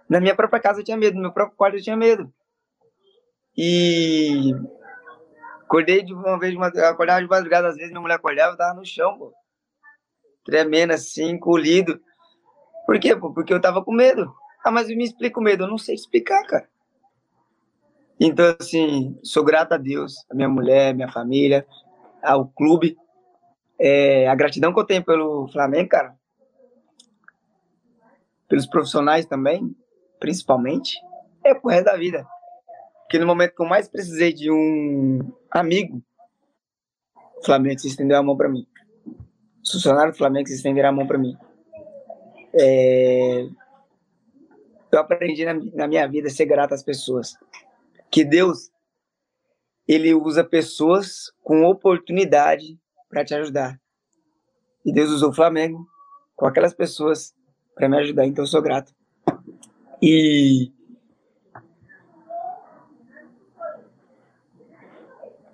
[0.09, 2.33] Na minha própria casa eu tinha medo, no meu próprio quarto eu tinha medo.
[3.55, 4.51] E
[5.61, 8.83] acordei de uma vez, acordava de madrugada, às vezes minha mulher acordava, eu tava no
[8.83, 9.31] chão, pô.
[10.43, 12.01] Tremendo assim, encolhido.
[12.87, 13.31] Por quê, pô?
[13.31, 14.33] Porque eu tava com medo.
[14.65, 15.65] Ah, mas me explica o medo.
[15.65, 16.67] Eu não sei explicar, cara.
[18.23, 21.65] Então, assim, sou grato a Deus, a minha mulher, minha família,
[22.21, 22.95] ao clube.
[23.79, 26.15] É, a gratidão que eu tenho pelo Flamengo, cara.
[28.47, 29.75] Pelos profissionais também,
[30.19, 30.99] principalmente,
[31.43, 32.23] é pro resto da vida.
[33.01, 35.99] Porque no momento que eu mais precisei de um amigo,
[37.39, 38.67] o Flamengo se estendeu a mão para mim.
[39.63, 41.35] Os funcionários do Flamengo se estenderam a mão para mim.
[42.53, 43.47] É...
[44.91, 47.35] Eu aprendi na, na minha vida a ser grato às pessoas.
[48.11, 48.69] Que Deus,
[49.87, 52.77] ele usa pessoas com oportunidade
[53.09, 53.79] para te ajudar.
[54.85, 55.87] E Deus usou o Flamengo
[56.35, 57.33] com aquelas pessoas
[57.73, 58.93] para me ajudar, então eu sou grato.
[60.01, 60.71] E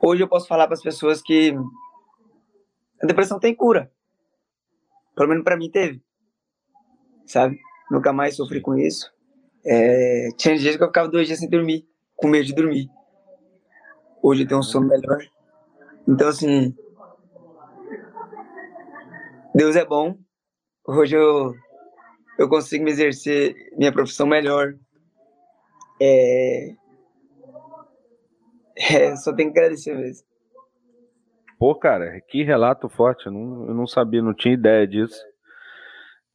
[0.01, 1.53] hoje eu posso falar para as pessoas que
[3.01, 3.91] a depressão tem cura.
[5.15, 6.01] Pelo menos para mim teve.
[7.25, 7.59] Sabe?
[7.91, 9.13] Nunca mais sofri com isso.
[9.65, 10.29] É...
[10.37, 11.87] Tinha dias que eu ficava dois dias sem dormir,
[12.17, 12.89] com medo de dormir.
[14.21, 15.19] Hoje eu tenho um sono melhor.
[16.07, 16.75] Então, assim.
[19.55, 20.17] Deus é bom.
[20.85, 21.53] Hoje eu,
[22.37, 24.73] eu consigo me exercer minha profissão melhor.
[26.01, 26.75] É,
[28.75, 30.25] é, só tenho que agradecer mesmo.
[31.59, 33.27] Pô, cara, que relato forte.
[33.27, 35.19] Eu não, eu não sabia, não tinha ideia disso.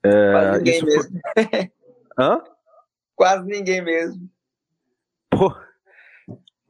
[0.05, 1.21] É, Quase ninguém mesmo.
[1.35, 1.71] Foi...
[2.19, 2.43] Hã?
[3.15, 4.29] Quase ninguém mesmo.
[5.31, 5.55] Pô.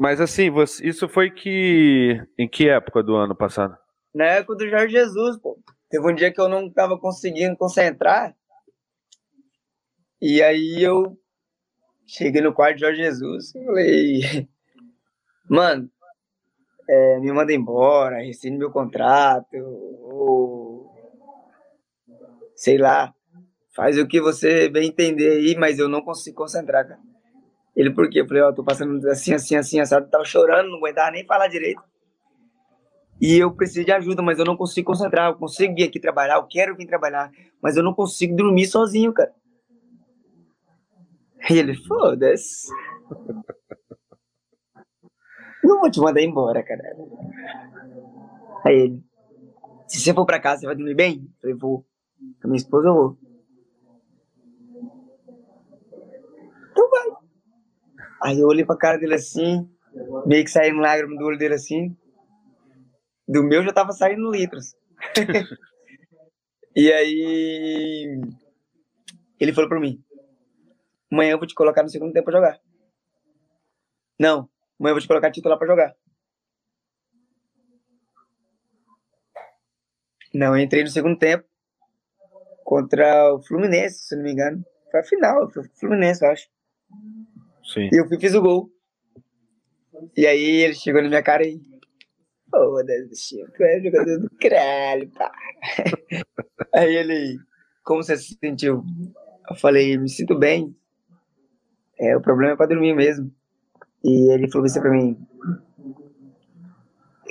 [0.03, 2.21] Mas assim, você, isso foi que.
[2.37, 3.79] Em que época do ano passado?
[4.13, 5.57] Na época do Jorge Jesus, pô.
[5.89, 8.35] Teve um dia que eu não tava conseguindo concentrar.
[10.21, 11.17] E aí eu
[12.05, 14.49] cheguei no quarto de Jorge Jesus e falei,
[15.49, 15.89] mano,
[16.91, 20.93] é, me manda embora, rescinde meu contrato, ou
[22.57, 23.15] sei lá,
[23.73, 27.12] faz o que você bem entender aí, mas eu não consigo concentrar, cara.
[27.75, 28.21] Ele, por quê?
[28.21, 31.49] Eu falei, ó, tô passando assim, assim, assim, assado, tava chorando, não aguentava nem falar
[31.49, 31.83] direito.
[33.21, 35.31] E eu preciso de ajuda, mas eu não consigo concentrar.
[35.31, 37.31] Eu consigo vir aqui trabalhar, eu quero vir trabalhar,
[37.63, 39.33] mas eu não consigo dormir sozinho, cara.
[41.49, 42.69] E ele, foda-se.
[45.65, 46.83] Não vou te mandar embora, cara.
[48.65, 49.03] Aí ele,
[49.87, 51.23] se você for pra casa, você vai dormir bem?
[51.23, 51.87] Eu falei, vou.
[52.41, 53.19] Com a minha esposa eu vou.
[56.71, 57.09] Então vai.
[58.23, 59.69] Aí eu olhei pra cara dele assim,
[60.25, 61.97] meio que saindo lágrimas do olho dele assim.
[63.27, 64.77] Do meu já tava saindo litros.
[66.77, 68.21] e aí.
[69.41, 70.03] Ele falou pra mim:
[71.11, 72.61] amanhã eu vou te colocar no segundo tempo pra jogar.
[74.19, 74.49] Não,
[74.79, 75.97] amanhã eu vou te colocar titular pra jogar.
[80.33, 81.45] Não, eu entrei no segundo tempo
[82.65, 84.65] contra o Fluminense, se não me engano.
[84.91, 86.49] Foi a final, foi o Fluminense, eu acho.
[87.65, 87.89] Sim.
[87.93, 88.71] E eu fui, fiz o gol.
[90.17, 91.61] E aí ele chegou na minha cara e.
[92.51, 95.33] Foda-se, Chico, é jogador do caralho, pá.
[96.75, 97.39] aí ele,
[97.83, 98.85] como você se sentiu?
[99.49, 100.77] Eu falei, me sinto bem.
[101.99, 103.33] É, o problema é pra dormir mesmo.
[104.05, 105.17] E ele falou isso pra mim.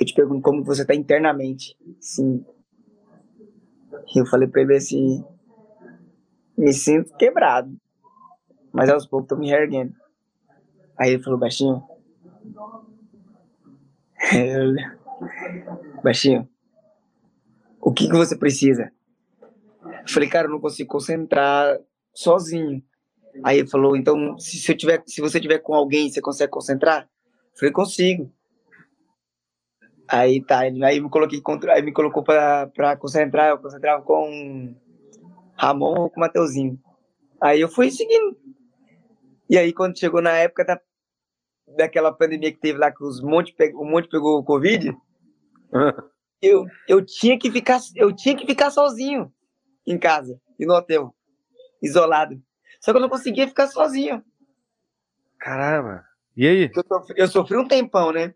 [0.00, 1.76] Eu te pergunto como você tá internamente.
[2.00, 2.44] Sim.
[4.14, 5.24] E eu falei pra ele assim,
[6.56, 7.76] me sinto quebrado.
[8.72, 9.94] Mas aos poucos tô me reerguendo.
[11.02, 11.82] Aí ele falou, baixinho.
[16.04, 16.48] Baixinho,
[17.80, 18.92] o que, que você precisa?
[19.84, 21.76] Eu falei, cara, eu não consigo concentrar
[22.14, 22.80] sozinho.
[23.42, 26.52] Aí ele falou, então, se, se, eu tiver, se você tiver com alguém, você consegue
[26.52, 27.02] concentrar?
[27.02, 28.32] Eu falei, consigo.
[30.06, 34.72] Aí tá, aí me coloquei aí me colocou pra, pra concentrar, eu concentrava com
[35.56, 36.78] Ramon ou com Mateuzinho.
[37.40, 38.36] Aí eu fui seguindo.
[39.50, 40.80] E aí quando chegou na época da,
[41.76, 44.96] daquela pandemia que teve lá, que os monte, um monte pegou o Covid,
[46.40, 49.32] eu, eu, tinha que ficar, eu tinha que ficar sozinho
[49.86, 51.14] em casa e no hotel,
[51.82, 52.40] isolado.
[52.80, 54.22] Só que eu não conseguia ficar sozinho.
[55.38, 56.04] Caramba.
[56.36, 56.70] E aí?
[56.74, 58.34] Eu sofri, eu sofri um tempão, né?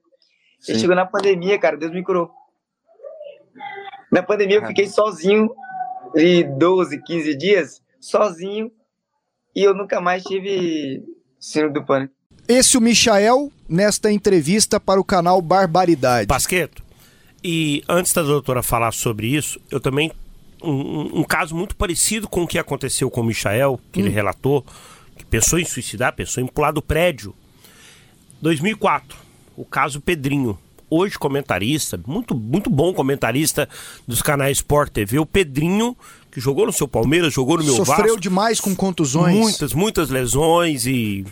[0.61, 0.73] Sim.
[0.73, 2.31] E chegou na pandemia, cara, Deus me curou.
[4.11, 5.55] Na pandemia eu fiquei sozinho
[6.15, 8.73] de 12, 15 dias, sozinho,
[9.55, 11.05] e eu nunca mais tive
[11.39, 12.16] síndrome do pânico.
[12.49, 16.27] Esse é o Michael nesta entrevista para o canal Barbaridade.
[16.27, 16.83] Basqueto.
[17.43, 20.13] E antes da doutora falar sobre isso, eu também.
[20.63, 24.07] Um, um caso muito parecido com o que aconteceu com o Michael, que hum.
[24.07, 24.65] ele relatou,
[25.17, 27.35] que pensou em suicidar, pensou em pular do prédio.
[28.41, 29.17] 2004,
[29.57, 30.59] o caso Pedrinho.
[30.89, 33.69] Hoje comentarista, muito, muito bom comentarista
[34.07, 35.97] dos canais Sport TV, o Pedrinho,
[36.31, 38.03] que jogou no seu Palmeiras, jogou no meu Sofreu Vasco.
[38.03, 39.35] Sofreu demais com contusões.
[39.35, 41.25] Muitas, muitas lesões e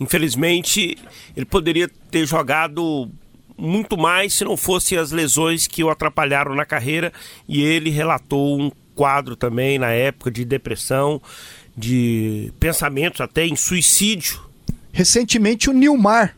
[0.00, 0.96] infelizmente
[1.36, 3.08] ele poderia ter jogado
[3.56, 7.12] muito mais se não fosse as lesões que o atrapalharam na carreira
[7.46, 11.20] e ele relatou um quadro também na época de depressão,
[11.76, 14.40] de pensamentos até em suicídio.
[14.92, 16.36] Recentemente o Nilmar,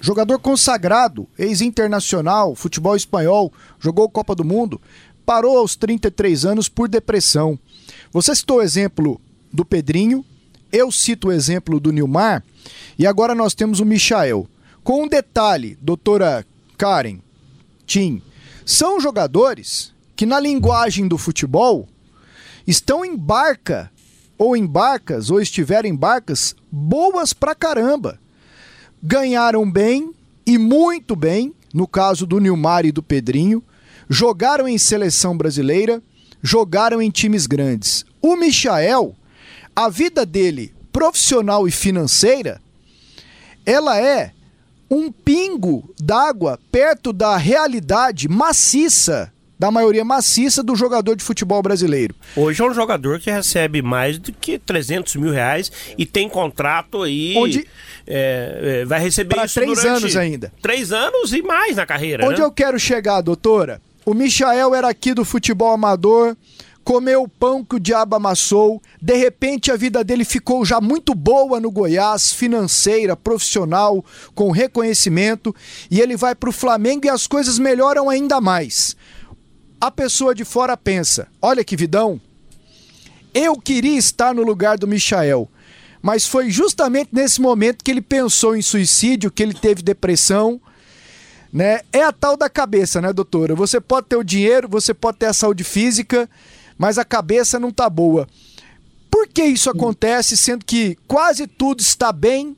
[0.00, 4.80] jogador consagrado, ex-internacional, futebol espanhol, jogou Copa do Mundo,
[5.24, 7.58] parou aos 33 anos por depressão.
[8.10, 9.20] Você citou o exemplo
[9.52, 10.24] do Pedrinho,
[10.72, 12.44] eu cito o exemplo do Nilmar,
[12.98, 14.48] e agora nós temos o Michael.
[14.82, 16.44] Com um detalhe, doutora
[16.76, 17.18] Karen,
[17.86, 18.22] Tim,
[18.64, 21.88] são jogadores que na linguagem do futebol
[22.66, 23.90] estão em barca,
[24.36, 28.20] ou em barcas, ou estiveram em barcas boas pra caramba.
[29.02, 30.12] Ganharam bem
[30.46, 33.62] e muito bem, no caso do Nilmar e do Pedrinho,
[34.08, 36.02] jogaram em seleção brasileira,
[36.42, 38.04] jogaram em times grandes.
[38.20, 39.14] O Michael,
[39.78, 42.60] a vida dele profissional e financeira,
[43.64, 44.32] ela é
[44.90, 52.12] um pingo d'água perto da realidade maciça da maioria maciça do jogador de futebol brasileiro.
[52.34, 57.02] Hoje é um jogador que recebe mais do que 300 mil reais e tem contrato
[57.02, 57.34] aí.
[57.36, 57.64] Onde
[58.04, 60.52] é, é, vai receber isso três anos ainda.
[60.60, 62.26] Três anos e mais na carreira.
[62.26, 62.46] Onde né?
[62.46, 63.80] eu quero chegar, doutora?
[64.04, 66.36] O Michael era aqui do futebol amador,
[66.88, 71.14] comeu o pão que o diabo amassou, de repente a vida dele ficou já muito
[71.14, 74.02] boa no Goiás, financeira, profissional,
[74.34, 75.54] com reconhecimento,
[75.90, 78.96] e ele vai para o Flamengo e as coisas melhoram ainda mais.
[79.78, 82.18] A pessoa de fora pensa: olha que vidão,
[83.34, 85.46] eu queria estar no lugar do Michael.
[86.00, 90.58] Mas foi justamente nesse momento que ele pensou em suicídio, que ele teve depressão,
[91.52, 91.80] né?
[91.92, 93.54] É a tal da cabeça, né, doutora?
[93.54, 96.26] Você pode ter o dinheiro, você pode ter a saúde física,
[96.78, 98.26] mas a cabeça não tá boa.
[99.10, 102.56] Por que isso acontece, sendo que quase tudo está bem,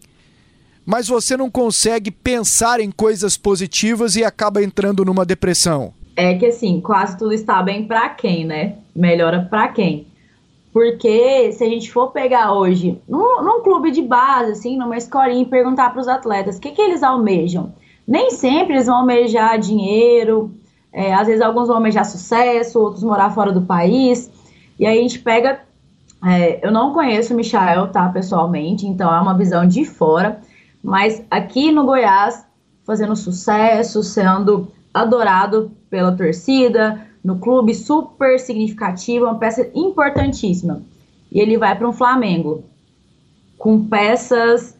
[0.84, 5.94] mas você não consegue pensar em coisas positivas e acaba entrando numa depressão?
[6.14, 8.76] É que assim, quase tudo está bem para quem, né?
[8.94, 10.06] Melhora para quem?
[10.72, 15.42] Porque se a gente for pegar hoje, num, num, clube de base, assim, numa escolinha,
[15.42, 17.72] e perguntar para os atletas o que, que eles almejam,
[18.06, 20.52] nem sempre eles vão almejar dinheiro,
[20.92, 24.30] é, às vezes alguns vão almejar sucesso, outros morar fora do país.
[24.78, 25.60] E aí a gente pega.
[26.24, 30.40] É, eu não conheço o Michael, tá, pessoalmente, então é uma visão de fora.
[30.82, 32.44] Mas aqui no Goiás,
[32.84, 40.82] fazendo sucesso, sendo adorado pela torcida, no clube, super significativo, uma peça importantíssima.
[41.30, 42.64] E ele vai para um Flamengo
[43.56, 44.74] com peças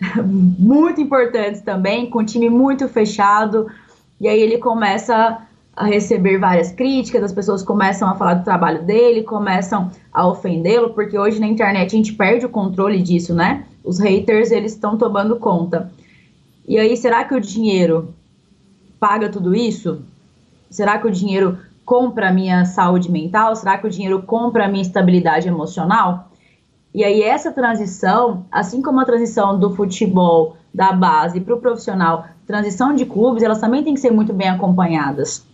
[0.58, 3.68] muito importantes também, com um time muito fechado.
[4.20, 5.40] E aí ele começa
[5.76, 10.90] a receber várias críticas, as pessoas começam a falar do trabalho dele, começam a ofendê-lo,
[10.90, 13.64] porque hoje na internet a gente perde o controle disso, né?
[13.82, 15.92] Os haters, eles estão tomando conta.
[16.66, 18.14] E aí, será que o dinheiro
[19.00, 20.02] paga tudo isso?
[20.70, 23.54] Será que o dinheiro compra a minha saúde mental?
[23.56, 26.30] Será que o dinheiro compra a minha estabilidade emocional?
[26.94, 32.26] E aí, essa transição, assim como a transição do futebol da base para o profissional,
[32.46, 35.44] transição de clubes, elas também têm que ser muito bem acompanhadas.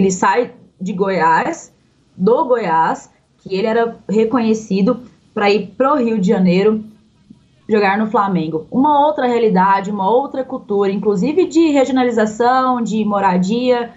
[0.00, 1.70] Ele sai de Goiás,
[2.16, 5.02] do Goiás, que ele era reconhecido
[5.34, 6.82] para ir pro Rio de Janeiro
[7.68, 8.66] jogar no Flamengo.
[8.70, 13.90] Uma outra realidade, uma outra cultura, inclusive de regionalização, de moradia.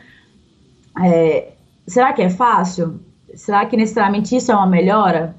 [1.01, 1.53] É,
[1.87, 2.99] será que é fácil?
[3.33, 5.37] Será que necessariamente isso é uma melhora?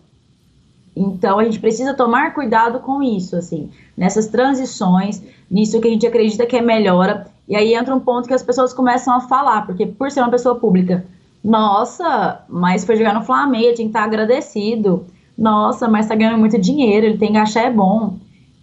[0.97, 6.07] Então a gente precisa tomar cuidado com isso, assim, nessas transições, nisso que a gente
[6.07, 9.67] acredita que é melhora e aí entra um ponto que as pessoas começam a falar,
[9.67, 11.05] porque por ser uma pessoa pública,
[11.43, 15.05] nossa, mas foi jogar no Flamengo, tinha que estar agradecido.
[15.37, 18.17] Nossa, mas tá ganhando muito dinheiro, ele tem achar é bom.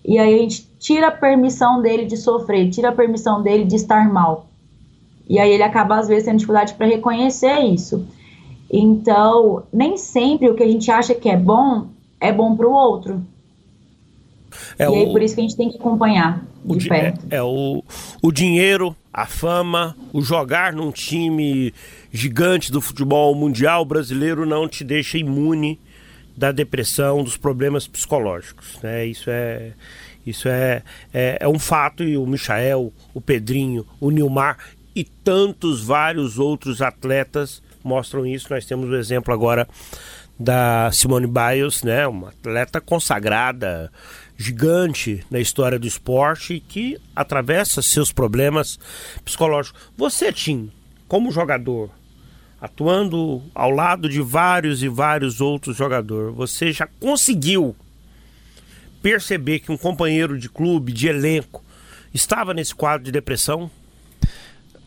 [0.04, 3.76] E aí a gente tira a permissão dele de sofrer, tira a permissão dele de
[3.76, 4.48] estar mal.
[5.30, 8.06] E aí ele acaba, às vezes, tendo dificuldade para reconhecer isso.
[8.70, 11.86] Então, nem sempre o que a gente acha que é bom
[12.20, 13.22] é bom para o outro.
[14.78, 14.94] É e o...
[14.94, 17.26] aí por isso que a gente tem que acompanhar o de perto.
[17.30, 17.84] É, é, o,
[18.22, 21.74] o dinheiro, a fama, o jogar num time
[22.12, 25.80] gigante do futebol mundial brasileiro não te deixa imune
[26.36, 28.80] da depressão, dos problemas psicológicos.
[28.82, 29.06] Né?
[29.06, 29.74] Isso é
[30.26, 30.84] isso é,
[31.14, 34.58] é, é um fato e o Michael, o Pedrinho, o Nilmar
[34.96, 38.48] e tantos vários outros atletas mostram isso.
[38.50, 39.68] Nós temos o exemplo agora
[40.40, 43.92] da Simone Biles, né, uma atleta consagrada,
[44.42, 48.80] gigante na história do esporte que atravessa seus problemas
[49.24, 49.80] psicológicos.
[49.96, 50.72] Você, Tim,
[51.08, 51.90] como jogador,
[52.60, 57.76] atuando ao lado de vários e vários outros jogadores, você já conseguiu
[59.02, 61.64] perceber que um companheiro de clube, de elenco,
[62.14, 63.70] estava nesse quadro de depressão?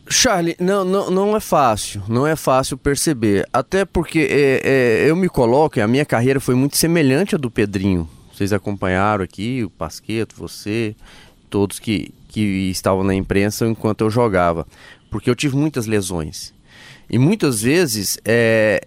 [0.07, 3.47] Charlie, não, não, não é fácil, não é fácil perceber.
[3.51, 7.49] Até porque é, é, eu me coloco, a minha carreira foi muito semelhante à do
[7.49, 8.07] Pedrinho.
[8.35, 10.93] Vocês acompanharam aqui, o Pasqueto, você,
[11.49, 14.67] todos que, que estavam na imprensa enquanto eu jogava.
[15.09, 16.53] Porque eu tive muitas lesões.
[17.09, 18.85] E muitas vezes é,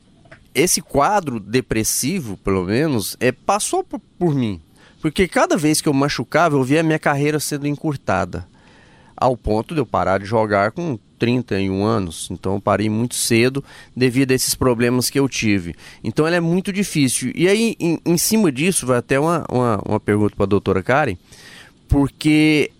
[0.55, 4.61] esse quadro depressivo, pelo menos, é, passou por, por mim.
[5.01, 8.46] Porque cada vez que eu machucava, eu via a minha carreira sendo encurtada.
[9.16, 13.62] Ao ponto de eu parar de jogar com 31 anos, então parei muito cedo
[13.96, 15.74] devido a esses problemas que eu tive.
[16.02, 17.32] Então ela é muito difícil.
[17.34, 20.82] E aí, em, em cima disso, vai até uma, uma, uma pergunta para a doutora
[20.82, 21.16] Karen,
[21.88, 22.70] porque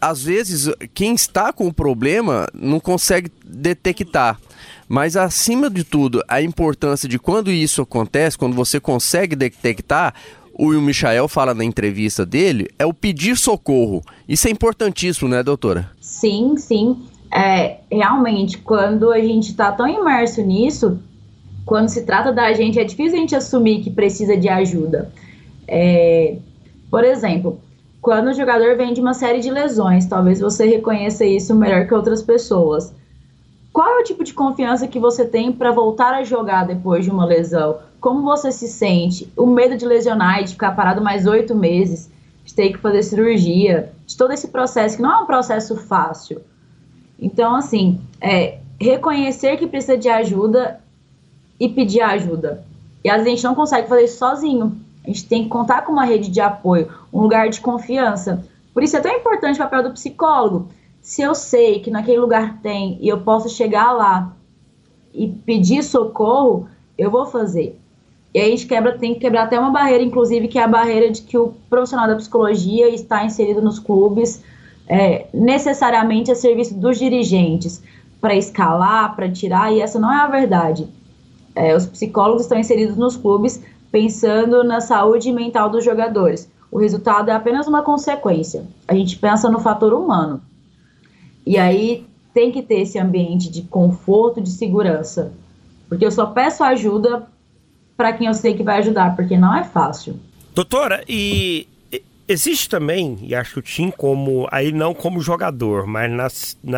[0.00, 4.38] às vezes quem está com o problema não consegue detectar.
[4.88, 10.14] Mas acima de tudo, a importância de quando isso acontece, quando você consegue detectar,
[10.54, 14.02] o Michael fala na entrevista dele, é o pedir socorro.
[14.28, 15.90] Isso é importantíssimo, né, doutora?
[16.00, 16.96] Sim, sim
[17.32, 20.98] é, realmente, quando a gente está tão imerso nisso,
[21.64, 25.10] quando se trata da gente, é difícil a gente assumir que precisa de ajuda.
[25.66, 26.36] É,
[26.90, 27.60] por exemplo,
[28.00, 31.94] quando o jogador vem de uma série de lesões, talvez você reconheça isso melhor que
[31.94, 32.94] outras pessoas.
[33.72, 37.10] Qual é o tipo de confiança que você tem para voltar a jogar depois de
[37.10, 37.78] uma lesão?
[38.00, 39.30] Como você se sente?
[39.36, 42.08] O medo de lesionar e de ficar parado mais oito meses,
[42.44, 46.40] de ter que fazer cirurgia, de todo esse processo, que não é um processo fácil.
[47.18, 50.80] Então, assim, é, reconhecer que precisa de ajuda
[51.58, 52.64] e pedir ajuda.
[53.04, 54.76] E às vezes a gente não consegue fazer isso sozinho.
[55.04, 58.44] A gente tem que contar com uma rede de apoio, um lugar de confiança.
[58.74, 60.68] Por isso é tão importante o papel do psicólogo.
[61.00, 64.32] Se eu sei que naquele lugar tem e eu posso chegar lá
[65.14, 67.78] e pedir socorro, eu vou fazer.
[68.34, 70.68] E aí a gente quebra, tem que quebrar até uma barreira, inclusive, que é a
[70.68, 74.42] barreira de que o profissional da psicologia está inserido nos clubes,
[74.88, 77.82] é, necessariamente a serviço dos dirigentes
[78.20, 80.88] para escalar, para tirar, e essa não é a verdade.
[81.54, 86.50] É, os psicólogos estão inseridos nos clubes pensando na saúde mental dos jogadores.
[86.70, 88.66] O resultado é apenas uma consequência.
[88.86, 90.42] A gente pensa no fator humano.
[91.46, 95.32] E aí tem que ter esse ambiente de conforto, de segurança.
[95.88, 97.26] Porque eu só peço ajuda
[97.96, 100.20] para quem eu sei que vai ajudar, porque não é fácil.
[100.54, 101.66] Doutora, e
[102.28, 106.28] Existe também, e acho que o Tim como, aí não como jogador, mas na,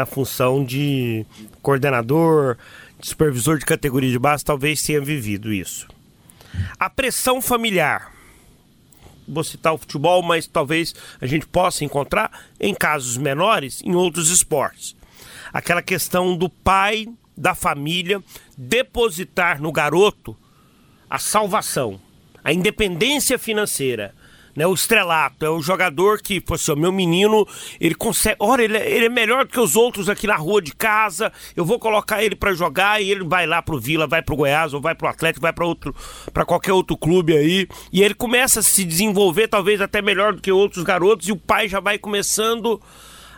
[0.00, 1.24] na função de
[1.62, 2.58] coordenador,
[3.00, 5.88] de supervisor de categoria de base, talvez tenha vivido isso.
[6.78, 8.12] A pressão familiar.
[9.26, 12.30] Vou citar o futebol, mas talvez a gente possa encontrar
[12.60, 14.94] em casos menores em outros esportes.
[15.50, 18.22] Aquela questão do pai da família
[18.56, 20.36] depositar no garoto
[21.08, 21.98] a salvação,
[22.44, 24.14] a independência financeira,
[24.58, 24.66] né?
[24.66, 27.46] O estrelato é o jogador que, pô, assim, meu menino,
[27.80, 28.36] ele consegue.
[28.40, 31.32] Olha, ele, é, ele, é melhor do que os outros aqui na rua de casa.
[31.54, 34.74] Eu vou colocar ele para jogar e ele vai lá pro Vila, vai pro Goiás,
[34.74, 35.94] ou vai pro Atlético, vai para outro,
[36.34, 37.68] para qualquer outro clube aí.
[37.92, 41.36] E ele começa a se desenvolver, talvez até melhor do que outros garotos, e o
[41.36, 42.82] pai já vai começando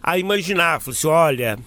[0.03, 0.81] a imaginar.
[0.81, 1.59] Falei assim: olha,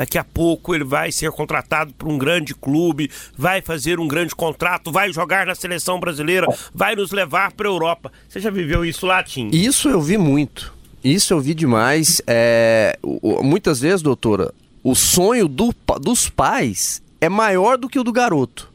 [0.00, 4.34] Daqui a pouco ele vai ser contratado por um grande clube, vai fazer um grande
[4.34, 8.10] contrato, vai jogar na seleção brasileira, vai nos levar para a Europa.
[8.26, 9.50] Você já viveu isso lá, Tim?
[9.52, 10.72] Isso eu vi muito.
[11.04, 12.22] Isso eu vi demais.
[12.26, 12.98] É,
[13.42, 18.72] muitas vezes, doutora, o sonho do, dos pais é maior do que o do garoto.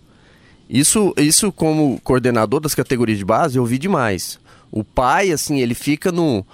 [0.70, 4.40] Isso, isso como coordenador das categorias de base, eu vi demais.
[4.72, 6.46] O pai, assim, ele fica no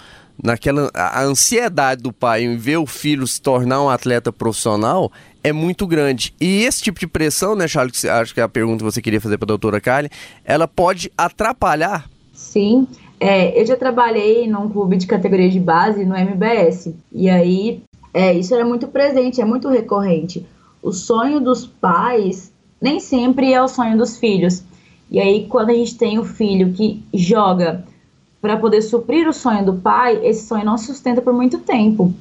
[0.42, 5.12] naquela a ansiedade do pai em ver o filho se tornar um atleta profissional
[5.44, 6.34] é muito grande.
[6.40, 9.22] E esse tipo de pressão, né, Charles, acho que é a pergunta que você queria
[9.22, 10.10] fazer para a doutora Kali,
[10.46, 12.10] ela pode atrapalhar?
[12.34, 12.88] Sim.
[13.20, 16.94] É, eu já trabalhei num clube de categoria de base no MBS.
[17.12, 20.46] E aí, é, isso era muito presente, é muito recorrente.
[20.82, 22.52] O sonho dos pais
[22.82, 24.64] nem sempre é o sonho dos filhos.
[25.10, 27.84] E aí, quando a gente tem o filho que joga
[28.42, 32.12] para poder suprir o sonho do pai, esse sonho não se sustenta por muito tempo.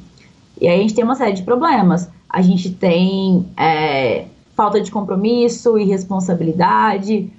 [0.61, 2.09] E aí a gente tem uma série de problemas.
[2.29, 7.33] A gente tem é, falta de compromisso, irresponsabilidade,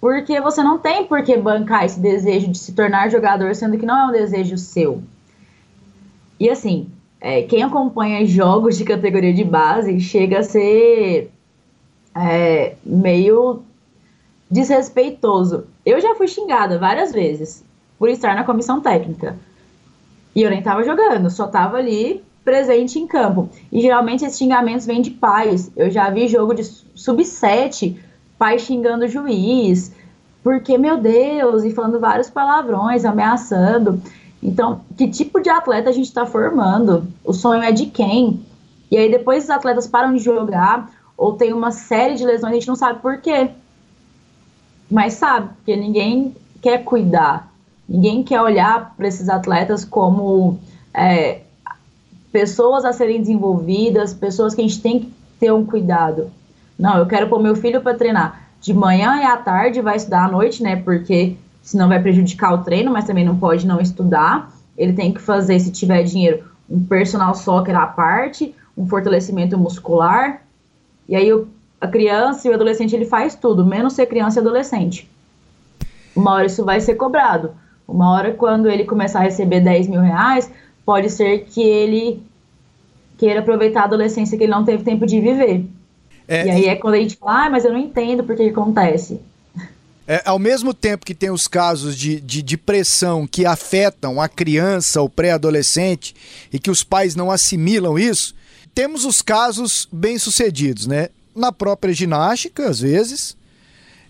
[0.00, 3.86] porque você não tem por que bancar esse desejo de se tornar jogador, sendo que
[3.86, 5.00] não é um desejo seu.
[6.38, 6.88] E assim,
[7.20, 11.30] é, quem acompanha jogos de categoria de base chega a ser
[12.14, 13.62] é, meio
[14.50, 15.68] desrespeitoso.
[15.86, 17.64] Eu já fui xingada várias vezes
[18.04, 19.34] por estar na comissão técnica.
[20.36, 23.48] E eu nem tava jogando, só tava ali presente em campo.
[23.72, 25.72] E geralmente esses xingamentos vêm de pais.
[25.74, 27.96] Eu já vi jogo de sub-7,
[28.38, 29.90] pai xingando o juiz,
[30.42, 34.02] porque, meu Deus, e falando vários palavrões, ameaçando.
[34.42, 37.08] Então, que tipo de atleta a gente está formando?
[37.24, 38.44] O sonho é de quem?
[38.90, 42.54] E aí depois os atletas param de jogar ou tem uma série de lesões, a
[42.56, 43.48] gente não sabe por quê.
[44.90, 47.53] Mas sabe, porque ninguém quer cuidar.
[47.88, 50.58] Ninguém quer olhar para esses atletas como
[50.92, 51.40] é,
[52.32, 56.30] pessoas a serem desenvolvidas, pessoas que a gente tem que ter um cuidado.
[56.78, 60.24] Não, eu quero pôr meu filho para treinar de manhã e à tarde, vai estudar
[60.24, 60.74] à noite, né?
[60.76, 64.50] Porque senão vai prejudicar o treino, mas também não pode não estudar.
[64.76, 70.42] Ele tem que fazer, se tiver dinheiro, um personal soccer à parte, um fortalecimento muscular.
[71.06, 71.30] E aí
[71.78, 75.10] a criança e o adolescente ele faz tudo, menos ser criança e adolescente.
[76.16, 77.52] Uma hora isso vai ser cobrado.
[77.86, 80.50] Uma hora, quando ele começar a receber 10 mil reais,
[80.84, 82.22] pode ser que ele
[83.18, 85.64] queira aproveitar a adolescência que ele não teve tempo de viver.
[86.26, 88.48] É, e aí é quando a gente fala, ah, mas eu não entendo por que
[88.48, 89.20] acontece.
[90.06, 95.00] É, ao mesmo tempo que tem os casos de, de depressão que afetam a criança,
[95.00, 96.14] o pré-adolescente,
[96.52, 98.34] e que os pais não assimilam isso,
[98.74, 101.08] temos os casos bem-sucedidos, né?
[101.34, 103.36] Na própria ginástica, às vezes,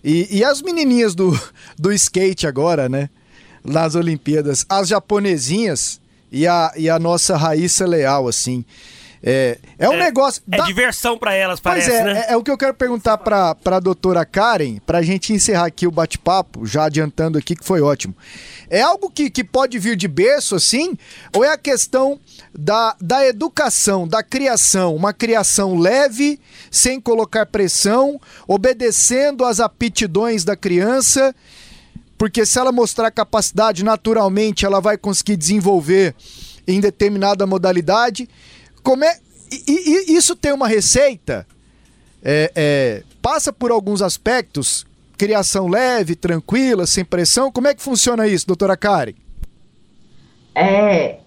[0.03, 1.31] e, e as menininhas do,
[1.79, 3.09] do skate agora, né?
[3.65, 5.99] Nas Olimpíadas, as japonesinhas
[6.31, 8.63] e a, e a nossa Raíssa Leal, assim.
[9.27, 10.43] É, é um é, negócio.
[10.51, 10.65] É da...
[10.65, 12.25] diversão para elas, parece, é, né?
[12.27, 15.65] É, é, o que eu quero perguntar para a doutora Karen, para a gente encerrar
[15.65, 18.15] aqui o bate-papo, já adiantando aqui que foi ótimo.
[18.69, 20.95] É algo que, que pode vir de berço, assim?
[21.35, 22.19] Ou é a questão
[22.53, 24.95] da, da educação, da criação?
[24.95, 26.39] Uma criação leve,
[26.69, 31.33] sem colocar pressão, obedecendo às aptidões da criança
[32.17, 36.15] porque se ela mostrar capacidade, naturalmente ela vai conseguir desenvolver
[36.67, 38.29] em determinada modalidade.
[38.81, 39.17] Como é,
[39.51, 41.45] e, e isso tem uma receita?
[42.23, 44.85] É, é, passa por alguns aspectos,
[45.17, 47.51] criação leve, tranquila, sem pressão.
[47.51, 49.13] Como é que funciona isso, doutora Karen?
[50.55, 51.19] É,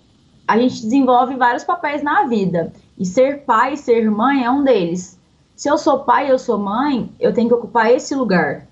[0.47, 2.72] a gente desenvolve vários papéis na vida.
[2.99, 5.18] E ser pai, ser mãe é um deles.
[5.55, 8.66] Se eu sou pai, eu sou mãe, eu tenho que ocupar esse lugar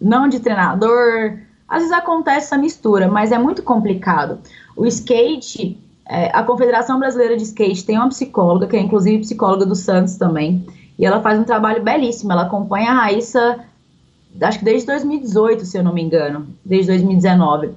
[0.00, 1.38] não de treinador.
[1.68, 4.38] Às vezes acontece essa mistura, mas é muito complicado.
[4.76, 5.78] O skate,
[6.08, 10.16] é, a Confederação Brasileira de Skate tem uma psicóloga, que é inclusive psicóloga do Santos
[10.16, 10.66] também,
[10.98, 12.32] e ela faz um trabalho belíssimo.
[12.32, 13.60] Ela acompanha a Raíssa,
[14.40, 17.70] acho que desde 2018, se eu não me engano, desde 2019.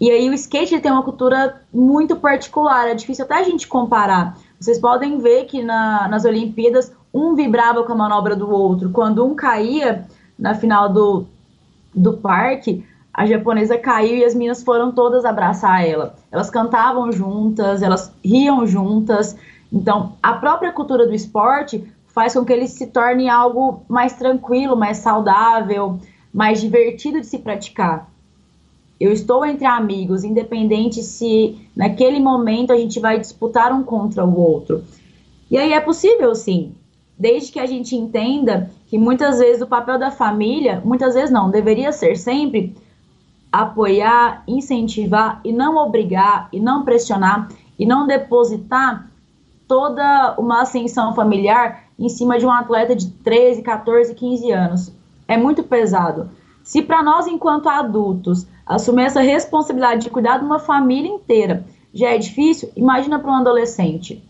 [0.00, 4.36] E aí o skate tem uma cultura muito particular, é difícil até a gente comparar.
[4.58, 8.90] Vocês podem ver que na, nas Olimpíadas um vibrava com a manobra do outro.
[8.90, 10.06] Quando um caía
[10.42, 11.24] na final do,
[11.94, 12.84] do parque,
[13.14, 16.16] a japonesa caiu e as meninas foram todas abraçar ela.
[16.32, 19.36] Elas cantavam juntas, elas riam juntas.
[19.72, 24.76] Então, a própria cultura do esporte faz com que ele se torne algo mais tranquilo,
[24.76, 26.00] mais saudável,
[26.34, 28.10] mais divertido de se praticar.
[28.98, 34.36] Eu estou entre amigos, independente se naquele momento a gente vai disputar um contra o
[34.36, 34.82] outro.
[35.48, 36.74] E aí é possível, sim,
[37.16, 41.50] desde que a gente entenda que muitas vezes o papel da família, muitas vezes não,
[41.50, 42.76] deveria ser sempre
[43.50, 49.08] apoiar, incentivar e não obrigar e não pressionar e não depositar
[49.66, 54.92] toda uma ascensão familiar em cima de um atleta de 13, 14, 15 anos.
[55.26, 56.28] É muito pesado.
[56.62, 61.64] Se para nós, enquanto adultos, assumir essa responsabilidade de cuidar de uma família inteira
[61.94, 64.22] já é difícil, imagina para um adolescente.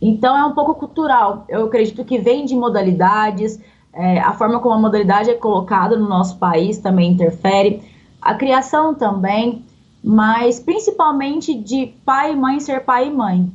[0.00, 1.44] Então é um pouco cultural.
[1.48, 3.60] Eu acredito que vem de modalidades,
[3.92, 7.82] é, a forma como a modalidade é colocada no nosso país também interfere,
[8.20, 9.64] a criação também,
[10.02, 13.50] mas principalmente de pai e mãe ser pai e mãe.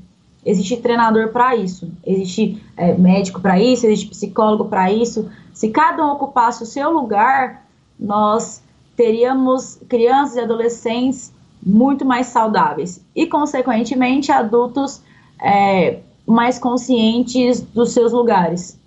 [0.45, 5.31] Existe treinador para isso, existe é, médico para isso, existe psicólogo para isso.
[5.53, 7.65] Se cada um ocupasse o seu lugar,
[7.97, 8.61] nós
[8.95, 11.31] teríamos crianças e adolescentes
[11.65, 15.01] muito mais saudáveis e, consequentemente, adultos
[15.41, 18.77] é, mais conscientes dos seus lugares.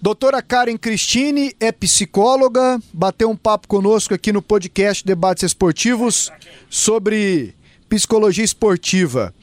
[0.00, 6.30] Doutora Karen Cristine é psicóloga, bateu um papo conosco aqui no podcast Debates Esportivos
[6.70, 7.52] sobre
[7.88, 9.34] psicologia esportiva.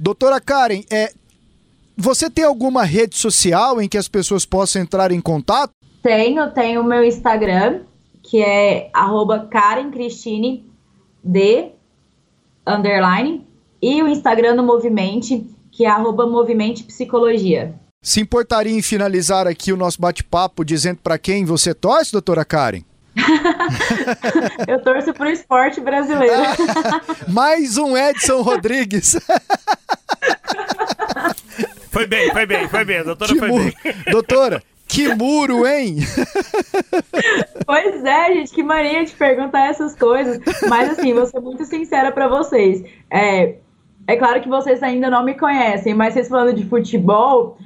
[0.00, 1.12] Doutora Karen, é,
[1.96, 5.72] você tem alguma rede social em que as pessoas possam entrar em contato?
[6.02, 7.82] Tenho, tenho o meu Instagram,
[8.24, 10.66] que é arroba Karen Cristine
[11.22, 11.70] D
[12.66, 13.46] underline,
[13.80, 17.74] e o Instagram do Movimente, que é arroba Movimente Psicologia.
[18.02, 22.82] Se importaria em finalizar aqui o nosso bate-papo dizendo para quem você torce, doutora Karen?
[24.68, 26.42] Eu torço pro esporte brasileiro.
[27.28, 29.16] Mais um Edson Rodrigues.
[31.90, 33.74] Foi bem, foi bem, foi bem, doutora que foi bem.
[34.10, 35.98] Doutora, que muro, hein?
[37.66, 40.40] Pois é, gente, que mania de perguntar essas coisas.
[40.70, 42.82] Mas assim, vou ser muito sincera para vocês.
[43.10, 43.56] É,
[44.06, 47.56] é claro que vocês ainda não me conhecem, mas vocês falando de futebol,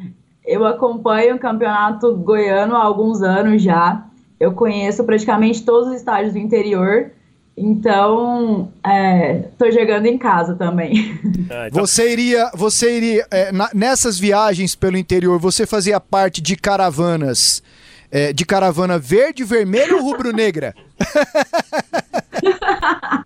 [0.44, 4.04] eu acompanho o campeonato goiano há alguns anos já.
[4.38, 7.10] Eu conheço praticamente todos os estádios do interior.
[7.56, 11.18] Então, é, tô jogando em casa também.
[11.50, 11.80] Ah, então...
[11.80, 17.62] Você iria, você iria é, na, nessas viagens pelo interior, você fazia parte de caravanas,
[18.10, 20.74] é, de caravana verde, vermelha ou rubro-negra?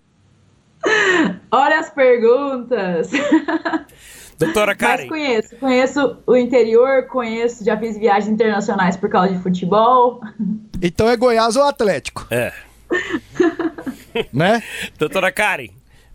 [1.51, 3.11] Olha as perguntas.
[4.39, 5.03] Doutora Karen.
[5.03, 10.21] Mas conheço, conheço o interior, conheço, já fiz viagens internacionais por causa de futebol.
[10.81, 12.27] Então é Goiás ou Atlético?
[12.31, 12.53] É.
[14.33, 14.63] né?
[14.99, 15.69] Doutora Karen,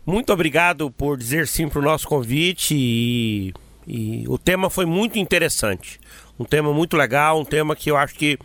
[0.04, 3.54] muito obrigado por dizer sim para o nosso convite e,
[3.86, 6.00] e o tema foi muito interessante.
[6.38, 8.38] Um tema muito legal, um tema que eu acho que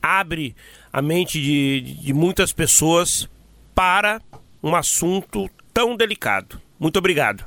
[0.00, 0.54] abre
[0.92, 3.28] a mente de, de muitas pessoas
[3.74, 4.20] para
[4.62, 6.60] um assunto tão delicado.
[6.78, 7.44] Muito obrigado.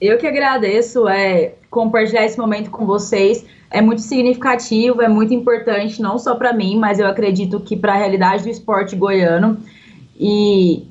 [0.00, 3.44] Eu que agradeço é, compartilhar esse momento com vocês.
[3.70, 7.94] É muito significativo, é muito importante, não só para mim, mas eu acredito que para
[7.94, 9.58] a realidade do esporte goiano.
[10.18, 10.86] E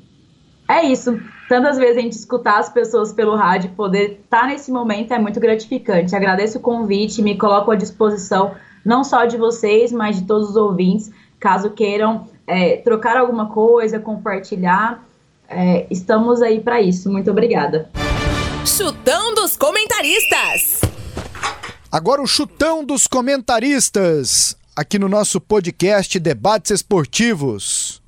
[0.68, 1.18] é isso.
[1.48, 5.18] Tantas vezes a gente escutar as pessoas pelo rádio, poder estar tá nesse momento é
[5.18, 6.14] muito gratificante.
[6.14, 8.54] Agradeço o convite, me coloco à disposição,
[8.84, 11.10] não só de vocês, mas de todos os ouvintes,
[11.40, 15.04] caso queiram é, trocar alguma coisa, compartilhar.
[15.48, 17.10] É, estamos aí para isso.
[17.10, 17.90] Muito obrigada.
[18.64, 20.80] Chutão dos comentaristas.
[21.92, 28.02] Agora o chutão dos comentaristas, aqui no nosso podcast Debates Esportivos.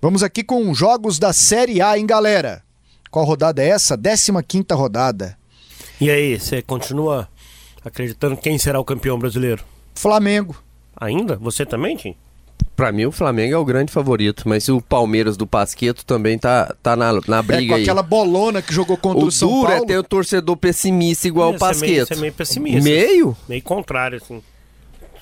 [0.00, 2.62] Vamos aqui com jogos da Série A, hein, galera?
[3.10, 3.96] Qual rodada é essa?
[3.96, 5.38] 15 quinta rodada.
[6.00, 7.28] E aí, você continua
[7.84, 9.64] acreditando quem será o campeão brasileiro?
[9.94, 10.56] Flamengo.
[10.98, 11.36] Ainda?
[11.36, 12.14] Você também, Tim?
[12.76, 16.74] Pra mim, o Flamengo é o grande favorito, mas o Palmeiras do Pasqueto também tá,
[16.82, 17.82] tá na, na briga é, com aí.
[17.82, 19.84] aquela bolona que jogou contra o, o São duro Paulo.
[19.84, 21.90] é ter o torcedor pessimista igual o Pasqueto.
[21.90, 22.82] Meio, você é meio pessimista.
[22.82, 23.36] Meio?
[23.48, 24.42] Meio contrário, assim.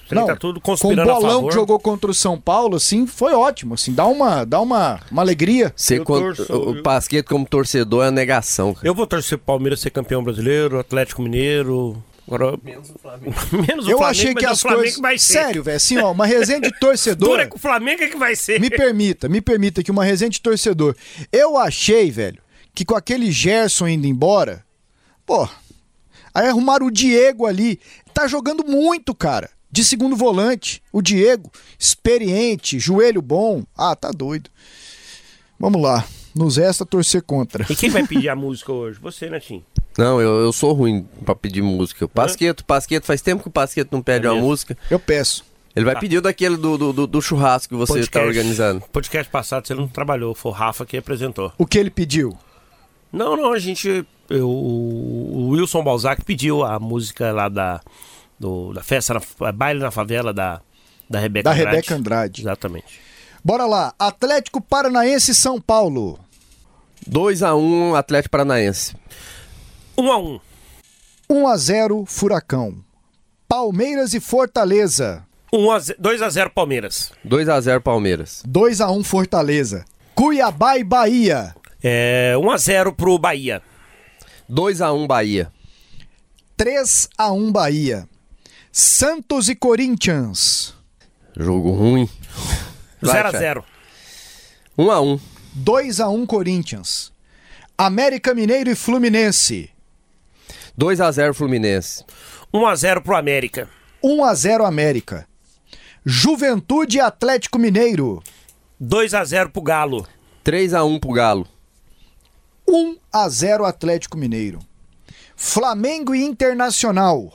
[0.05, 3.07] Você não, tá tudo conspirando com o bolão que jogou contra o São Paulo, assim,
[3.07, 5.73] foi ótimo, assim, dá uma, dá uma, uma alegria.
[5.75, 8.75] Você torço, o, o Pasqueto como torcedor é a negação.
[8.75, 8.87] Cara.
[8.87, 13.35] Eu vou torcer pro Palmeiras ser campeão brasileiro, Atlético Mineiro, Agora, menos o Flamengo.
[13.69, 14.99] menos o eu Flamengo, achei que as coisas.
[14.99, 15.33] Vai ser.
[15.35, 15.77] Sério, velho.
[15.77, 17.29] Assim, ó, uma resenha de torcedor.
[17.31, 18.61] Dura com o Flamengo é que vai ser.
[18.61, 20.97] Me permita, me permita que uma resenha de torcedor.
[21.31, 22.43] Eu achei, velho,
[22.75, 24.65] que com aquele Gerson indo embora,
[25.27, 25.49] pô.
[26.35, 27.79] Aí arrumaram o Diego ali.
[28.13, 29.51] Tá jogando muito, cara.
[29.71, 30.83] De segundo volante.
[30.93, 33.65] O Diego, experiente, joelho bom.
[33.77, 34.51] Ah, tá doido.
[35.59, 36.05] Vamos lá.
[36.35, 37.65] Nos resta torcer contra.
[37.71, 38.99] E quem vai pedir a música hoje?
[39.01, 39.65] Você, né, Tim?
[39.97, 42.09] Não, eu, eu sou ruim pra pedir música.
[42.09, 44.77] Pasqueto, Pasqueto, faz tempo que o Pasqueto não pede é uma música.
[44.91, 45.45] Eu peço.
[45.75, 46.01] Ele vai tá.
[46.01, 48.81] pedir daquele do, do, do, churrasco que você está organizando.
[48.93, 51.53] Podcast passado você não trabalhou, foi o Rafa que apresentou.
[51.59, 52.37] O que ele pediu?
[53.13, 54.07] Não, não, a gente.
[54.31, 57.81] Eu, o Wilson Balzac pediu a música lá da,
[58.39, 60.61] do, da festa, na, baile na favela da,
[61.11, 61.65] da Rebeca da Andrade.
[61.65, 62.43] Da Rebeca Andrade.
[62.43, 63.01] Exatamente.
[63.45, 66.19] Bora lá, Atlético Paranaense São Paulo.
[67.07, 68.97] 2 a 1 um, Atlético Paranaense.
[69.97, 70.41] 1 a 1
[71.31, 72.85] 1 a 0 Furacão.
[73.49, 75.25] Palmeiras e Fortaleza.
[75.53, 77.13] 1 a 0, 2 a 0 Palmeiras.
[77.25, 78.43] 2 a 0 Palmeiras.
[78.47, 79.85] 2 a 1 Fortaleza.
[80.15, 81.55] Cuiabá e Bahia.
[81.83, 83.63] É 1 a 0 pro Bahia.
[84.49, 85.53] 2 a 1 Bahia.
[86.57, 88.09] 3 a 1 Bahia.
[88.73, 90.75] Santos e Corinthians.
[91.37, 92.09] Jogo ruim.
[93.05, 93.65] 0 a 0.
[94.77, 95.21] 1 a 1.
[95.55, 97.13] 2 a 1 Corinthians.
[97.79, 99.71] América Mineiro e Fluminense.
[100.77, 102.05] 2 a 0 Fluminense.
[102.53, 103.69] 1 a 0 pro América.
[104.03, 105.27] 1 a 0 América.
[106.05, 108.21] Juventude e Atlético Mineiro.
[108.81, 110.07] 2 a 0 pro Galo.
[110.43, 111.47] 3 a 1 pro Galo.
[112.67, 114.59] 1 a 0 Atlético Mineiro.
[115.37, 117.33] Flamengo e Internacional.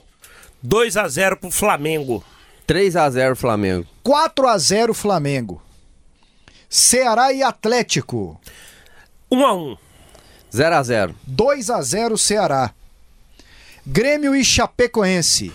[0.61, 2.21] 2 a 0 pro Flamengo.
[2.67, 3.87] 3 a 0 Flamengo.
[4.03, 5.61] 4 a 0 Flamengo.
[6.67, 8.39] Ceará e Atlético.
[9.31, 9.77] 1 a 1
[10.51, 12.73] 0 a 0 2 a 0 Ceará.
[13.91, 15.51] Grêmio e Chapecoense.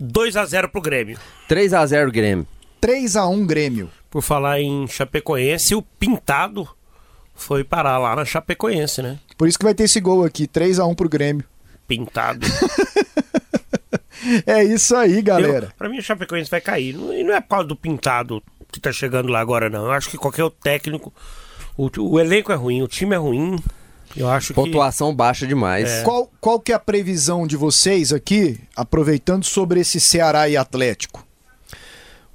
[0.00, 1.18] 2 a 0 pro Grêmio.
[1.46, 2.46] 3 a 0 Grêmio.
[2.80, 3.90] 3 a 1 Grêmio.
[4.10, 6.66] Por falar em Chapecoense, o Pintado
[7.34, 9.18] foi parar lá na Chapecoense, né?
[9.36, 11.44] Por isso que vai ter esse gol aqui, 3 a 1 pro Grêmio.
[11.86, 12.46] Pintado.
[14.46, 15.66] É isso aí, galera.
[15.66, 16.94] Eu, pra mim, o Chapecoense vai cair.
[16.94, 18.40] E não é por causa do Pintado
[18.70, 19.86] que tá chegando lá agora, não.
[19.86, 21.12] Eu acho que qualquer técnico.
[21.76, 23.56] O, o elenco é ruim, o time é ruim.
[24.16, 25.16] Eu acho Pontuação que...
[25.16, 25.88] baixa demais.
[25.88, 26.02] É.
[26.02, 31.26] Qual, qual que é a previsão de vocês aqui, aproveitando sobre esse Ceará e Atlético?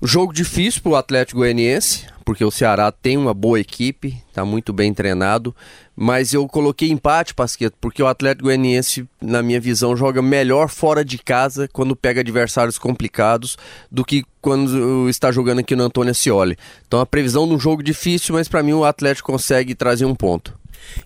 [0.01, 4.93] Jogo difícil pro Atlético Goianiense, porque o Ceará tem uma boa equipe, tá muito bem
[4.93, 5.55] treinado,
[5.95, 11.03] mas eu coloquei empate, Pasqueto, porque o Atlético Goianiense, na minha visão, joga melhor fora
[11.03, 13.57] de casa quando pega adversários complicados
[13.91, 16.57] do que quando está jogando aqui no Antônio Ascioli.
[16.87, 20.13] Então a previsão de um jogo difícil, mas para mim o Atlético consegue trazer um
[20.13, 20.56] ponto.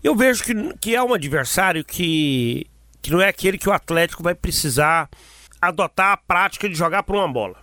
[0.04, 2.66] Eu vejo que, que é um adversário que,
[3.02, 5.10] que não é aquele que o Atlético vai precisar
[5.62, 7.56] adotar a prática de jogar por uma bola.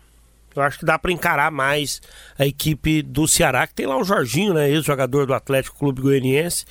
[0.55, 2.01] Eu acho que dá para encarar mais
[2.39, 6.65] a equipe do Ceará, que tem lá o Jorginho, né, ex-jogador do Atlético Clube Goianiense.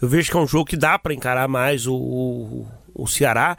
[0.00, 3.56] Eu vejo que é um jogo que dá para encarar mais o, o, o Ceará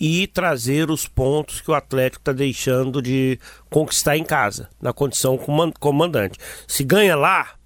[0.00, 5.38] e trazer os pontos que o Atlético está deixando de conquistar em casa, na condição
[5.78, 6.38] comandante.
[6.66, 7.57] Se ganha lá,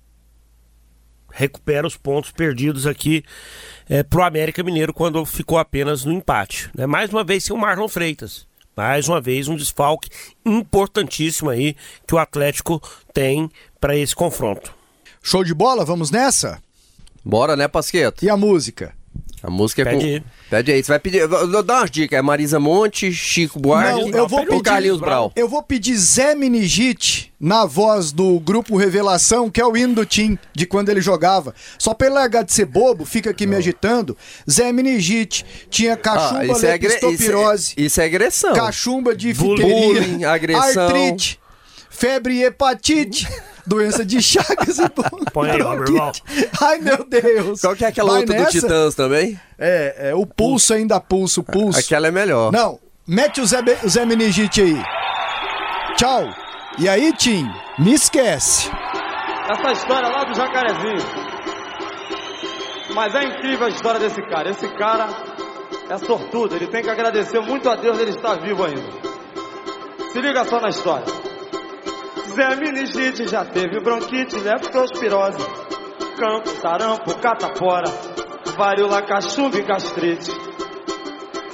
[1.32, 3.24] recupera os pontos perdidos aqui
[3.88, 6.70] é, pro América Mineiro quando ficou apenas no empate.
[6.74, 6.86] Né?
[6.86, 8.46] Mais uma vez sem o Marlon Freitas.
[8.76, 10.08] Mais uma vez um desfalque
[10.44, 11.76] importantíssimo aí
[12.06, 12.80] que o Atlético
[13.12, 14.74] tem para esse confronto.
[15.22, 16.62] Show de bola, vamos nessa?
[17.24, 18.24] Bora, né, Pasqueto?
[18.24, 18.94] E a música?
[19.42, 20.04] A música é Pede com...
[20.04, 20.22] aí.
[20.48, 20.82] Pede aí.
[20.84, 21.26] Você vai pedir.
[21.26, 22.16] Vou dar umas dicas.
[22.18, 25.32] É Marisa Monte, Chico Buarque Não, eu vou ou pedir- Carlinhos Brau.
[25.34, 30.06] Eu vou pedir Zé Minigite na voz do grupo Revelação, que é o hino do
[30.06, 31.52] Tim, de quando ele jogava.
[31.76, 34.16] Só pra ele largar de ser bobo, fica aqui me agitando.
[34.48, 36.94] Zé Minigite tinha cachumba, Ah, isso, é agre...
[36.94, 37.82] isso, é...
[37.82, 38.52] isso é agressão.
[38.54, 40.86] cachumba de Bullying, agressão.
[40.86, 41.40] artrite,
[41.90, 43.26] febre e hepatite,
[43.66, 44.88] doença de Chagas e
[45.32, 46.12] Põe aí, meu irmão.
[46.60, 47.60] Ai, meu Deus.
[47.60, 48.52] Qual que é aquela Vai outra nessa?
[48.52, 49.40] do Titãs também?
[49.58, 51.78] É, é, o pulso ainda pulso, o pulso.
[51.78, 52.52] Aquela é melhor.
[52.52, 54.82] Não, mete o Zé, o Zé Meningite aí.
[55.96, 56.28] Tchau.
[56.78, 57.46] E aí, Tim,
[57.78, 58.70] me esquece.
[59.48, 61.32] Essa história lá do Jacarezinho.
[62.94, 64.50] Mas é incrível a história desse cara.
[64.50, 65.08] Esse cara
[65.88, 66.56] é sortudo.
[66.56, 68.82] Ele tem que agradecer muito a Deus ele estar vivo ainda.
[70.12, 71.06] Se liga só na história.
[72.32, 75.46] Zé já teve bronquite, leptospirose,
[76.16, 77.90] campo, sarampo, catapora,
[78.56, 80.30] varíola, cachumba e gastrite,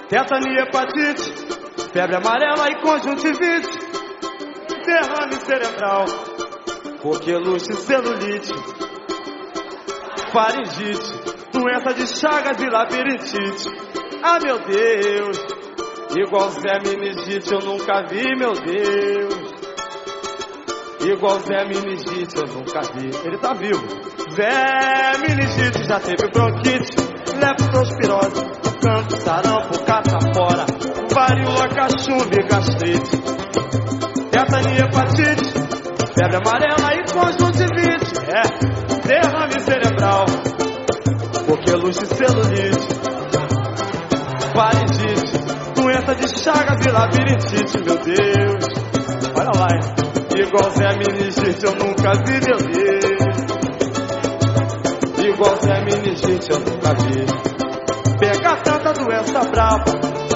[0.08, 1.32] tetania, hepatite,
[1.92, 3.68] febre amarela e conjuntivite,
[4.86, 6.04] derrame cerebral,
[7.02, 8.54] coqueluche, celulite,
[10.32, 11.12] faringite,
[11.52, 13.68] doença de chagas e labirintite.
[14.22, 15.38] Ah, meu Deus,
[16.16, 19.37] igual Zé Meningite eu nunca vi, meu Deus.
[21.00, 23.10] Igual Zé Meningite eu nunca vi.
[23.24, 23.86] Ele tá vivo.
[24.34, 26.96] Zé Meningite já teve bronquite,
[27.38, 28.44] leptospirose,
[28.82, 30.66] canto, sarampo, catapora,
[31.14, 33.16] varíola, cachumba e gastrite,
[34.30, 35.52] tetania, hepatite,
[36.14, 38.18] febre amarela e conjuntivite.
[38.28, 38.42] É,
[39.06, 40.26] derrame cerebral,
[41.46, 42.88] coqueluche, celulite,
[44.52, 45.38] faringite,
[45.74, 48.64] doença de chagas e labirintite, meu Deus.
[49.36, 50.07] Olha lá, hein?
[50.38, 52.62] Igual Zé Meningite eu nunca vi, Deus.
[55.18, 57.26] Igual Zé Meningite eu nunca vi.
[58.20, 59.84] Pegar tanta doença brava,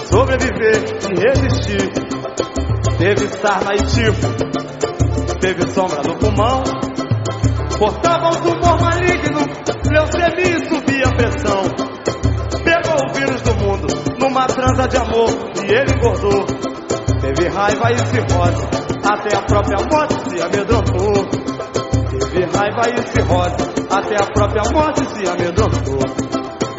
[0.04, 1.92] sobreviver e resistir.
[2.98, 6.64] Teve sarna e tifo, teve sombra no pulmão.
[7.78, 9.40] Portava um tumor maligno,
[9.88, 11.62] leucemia e subia a pressão.
[12.64, 13.86] Pegou o vírus do mundo
[14.18, 15.30] numa transa de amor
[15.64, 16.71] e ele engordou.
[17.22, 18.66] Teve raiva e cirrose,
[19.04, 21.24] até a própria morte se amedrontou.
[22.10, 23.56] Teve raiva e cirrose,
[23.88, 26.00] até a própria morte se amedrontou.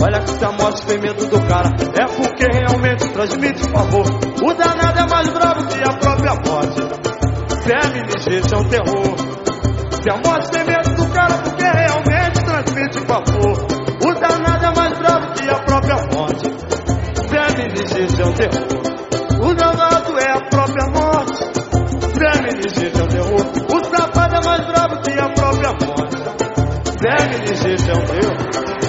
[0.02, 4.06] Olha que se a morte tem medo do cara, é porque realmente transmite favor.
[4.06, 6.82] O danado é mais bravo que a própria morte.
[7.64, 9.16] Zé Meningite é um terror.
[10.04, 13.66] Se a morte tem medo do cara, porque realmente transmite favor.
[14.06, 16.48] O danado é mais bravo que a própria morte.
[16.48, 17.30] É é morte.
[17.30, 18.93] Zé Meningite é um terror.
[25.74, 26.10] amor.
[27.02, 28.83] Segue de jeitão meu.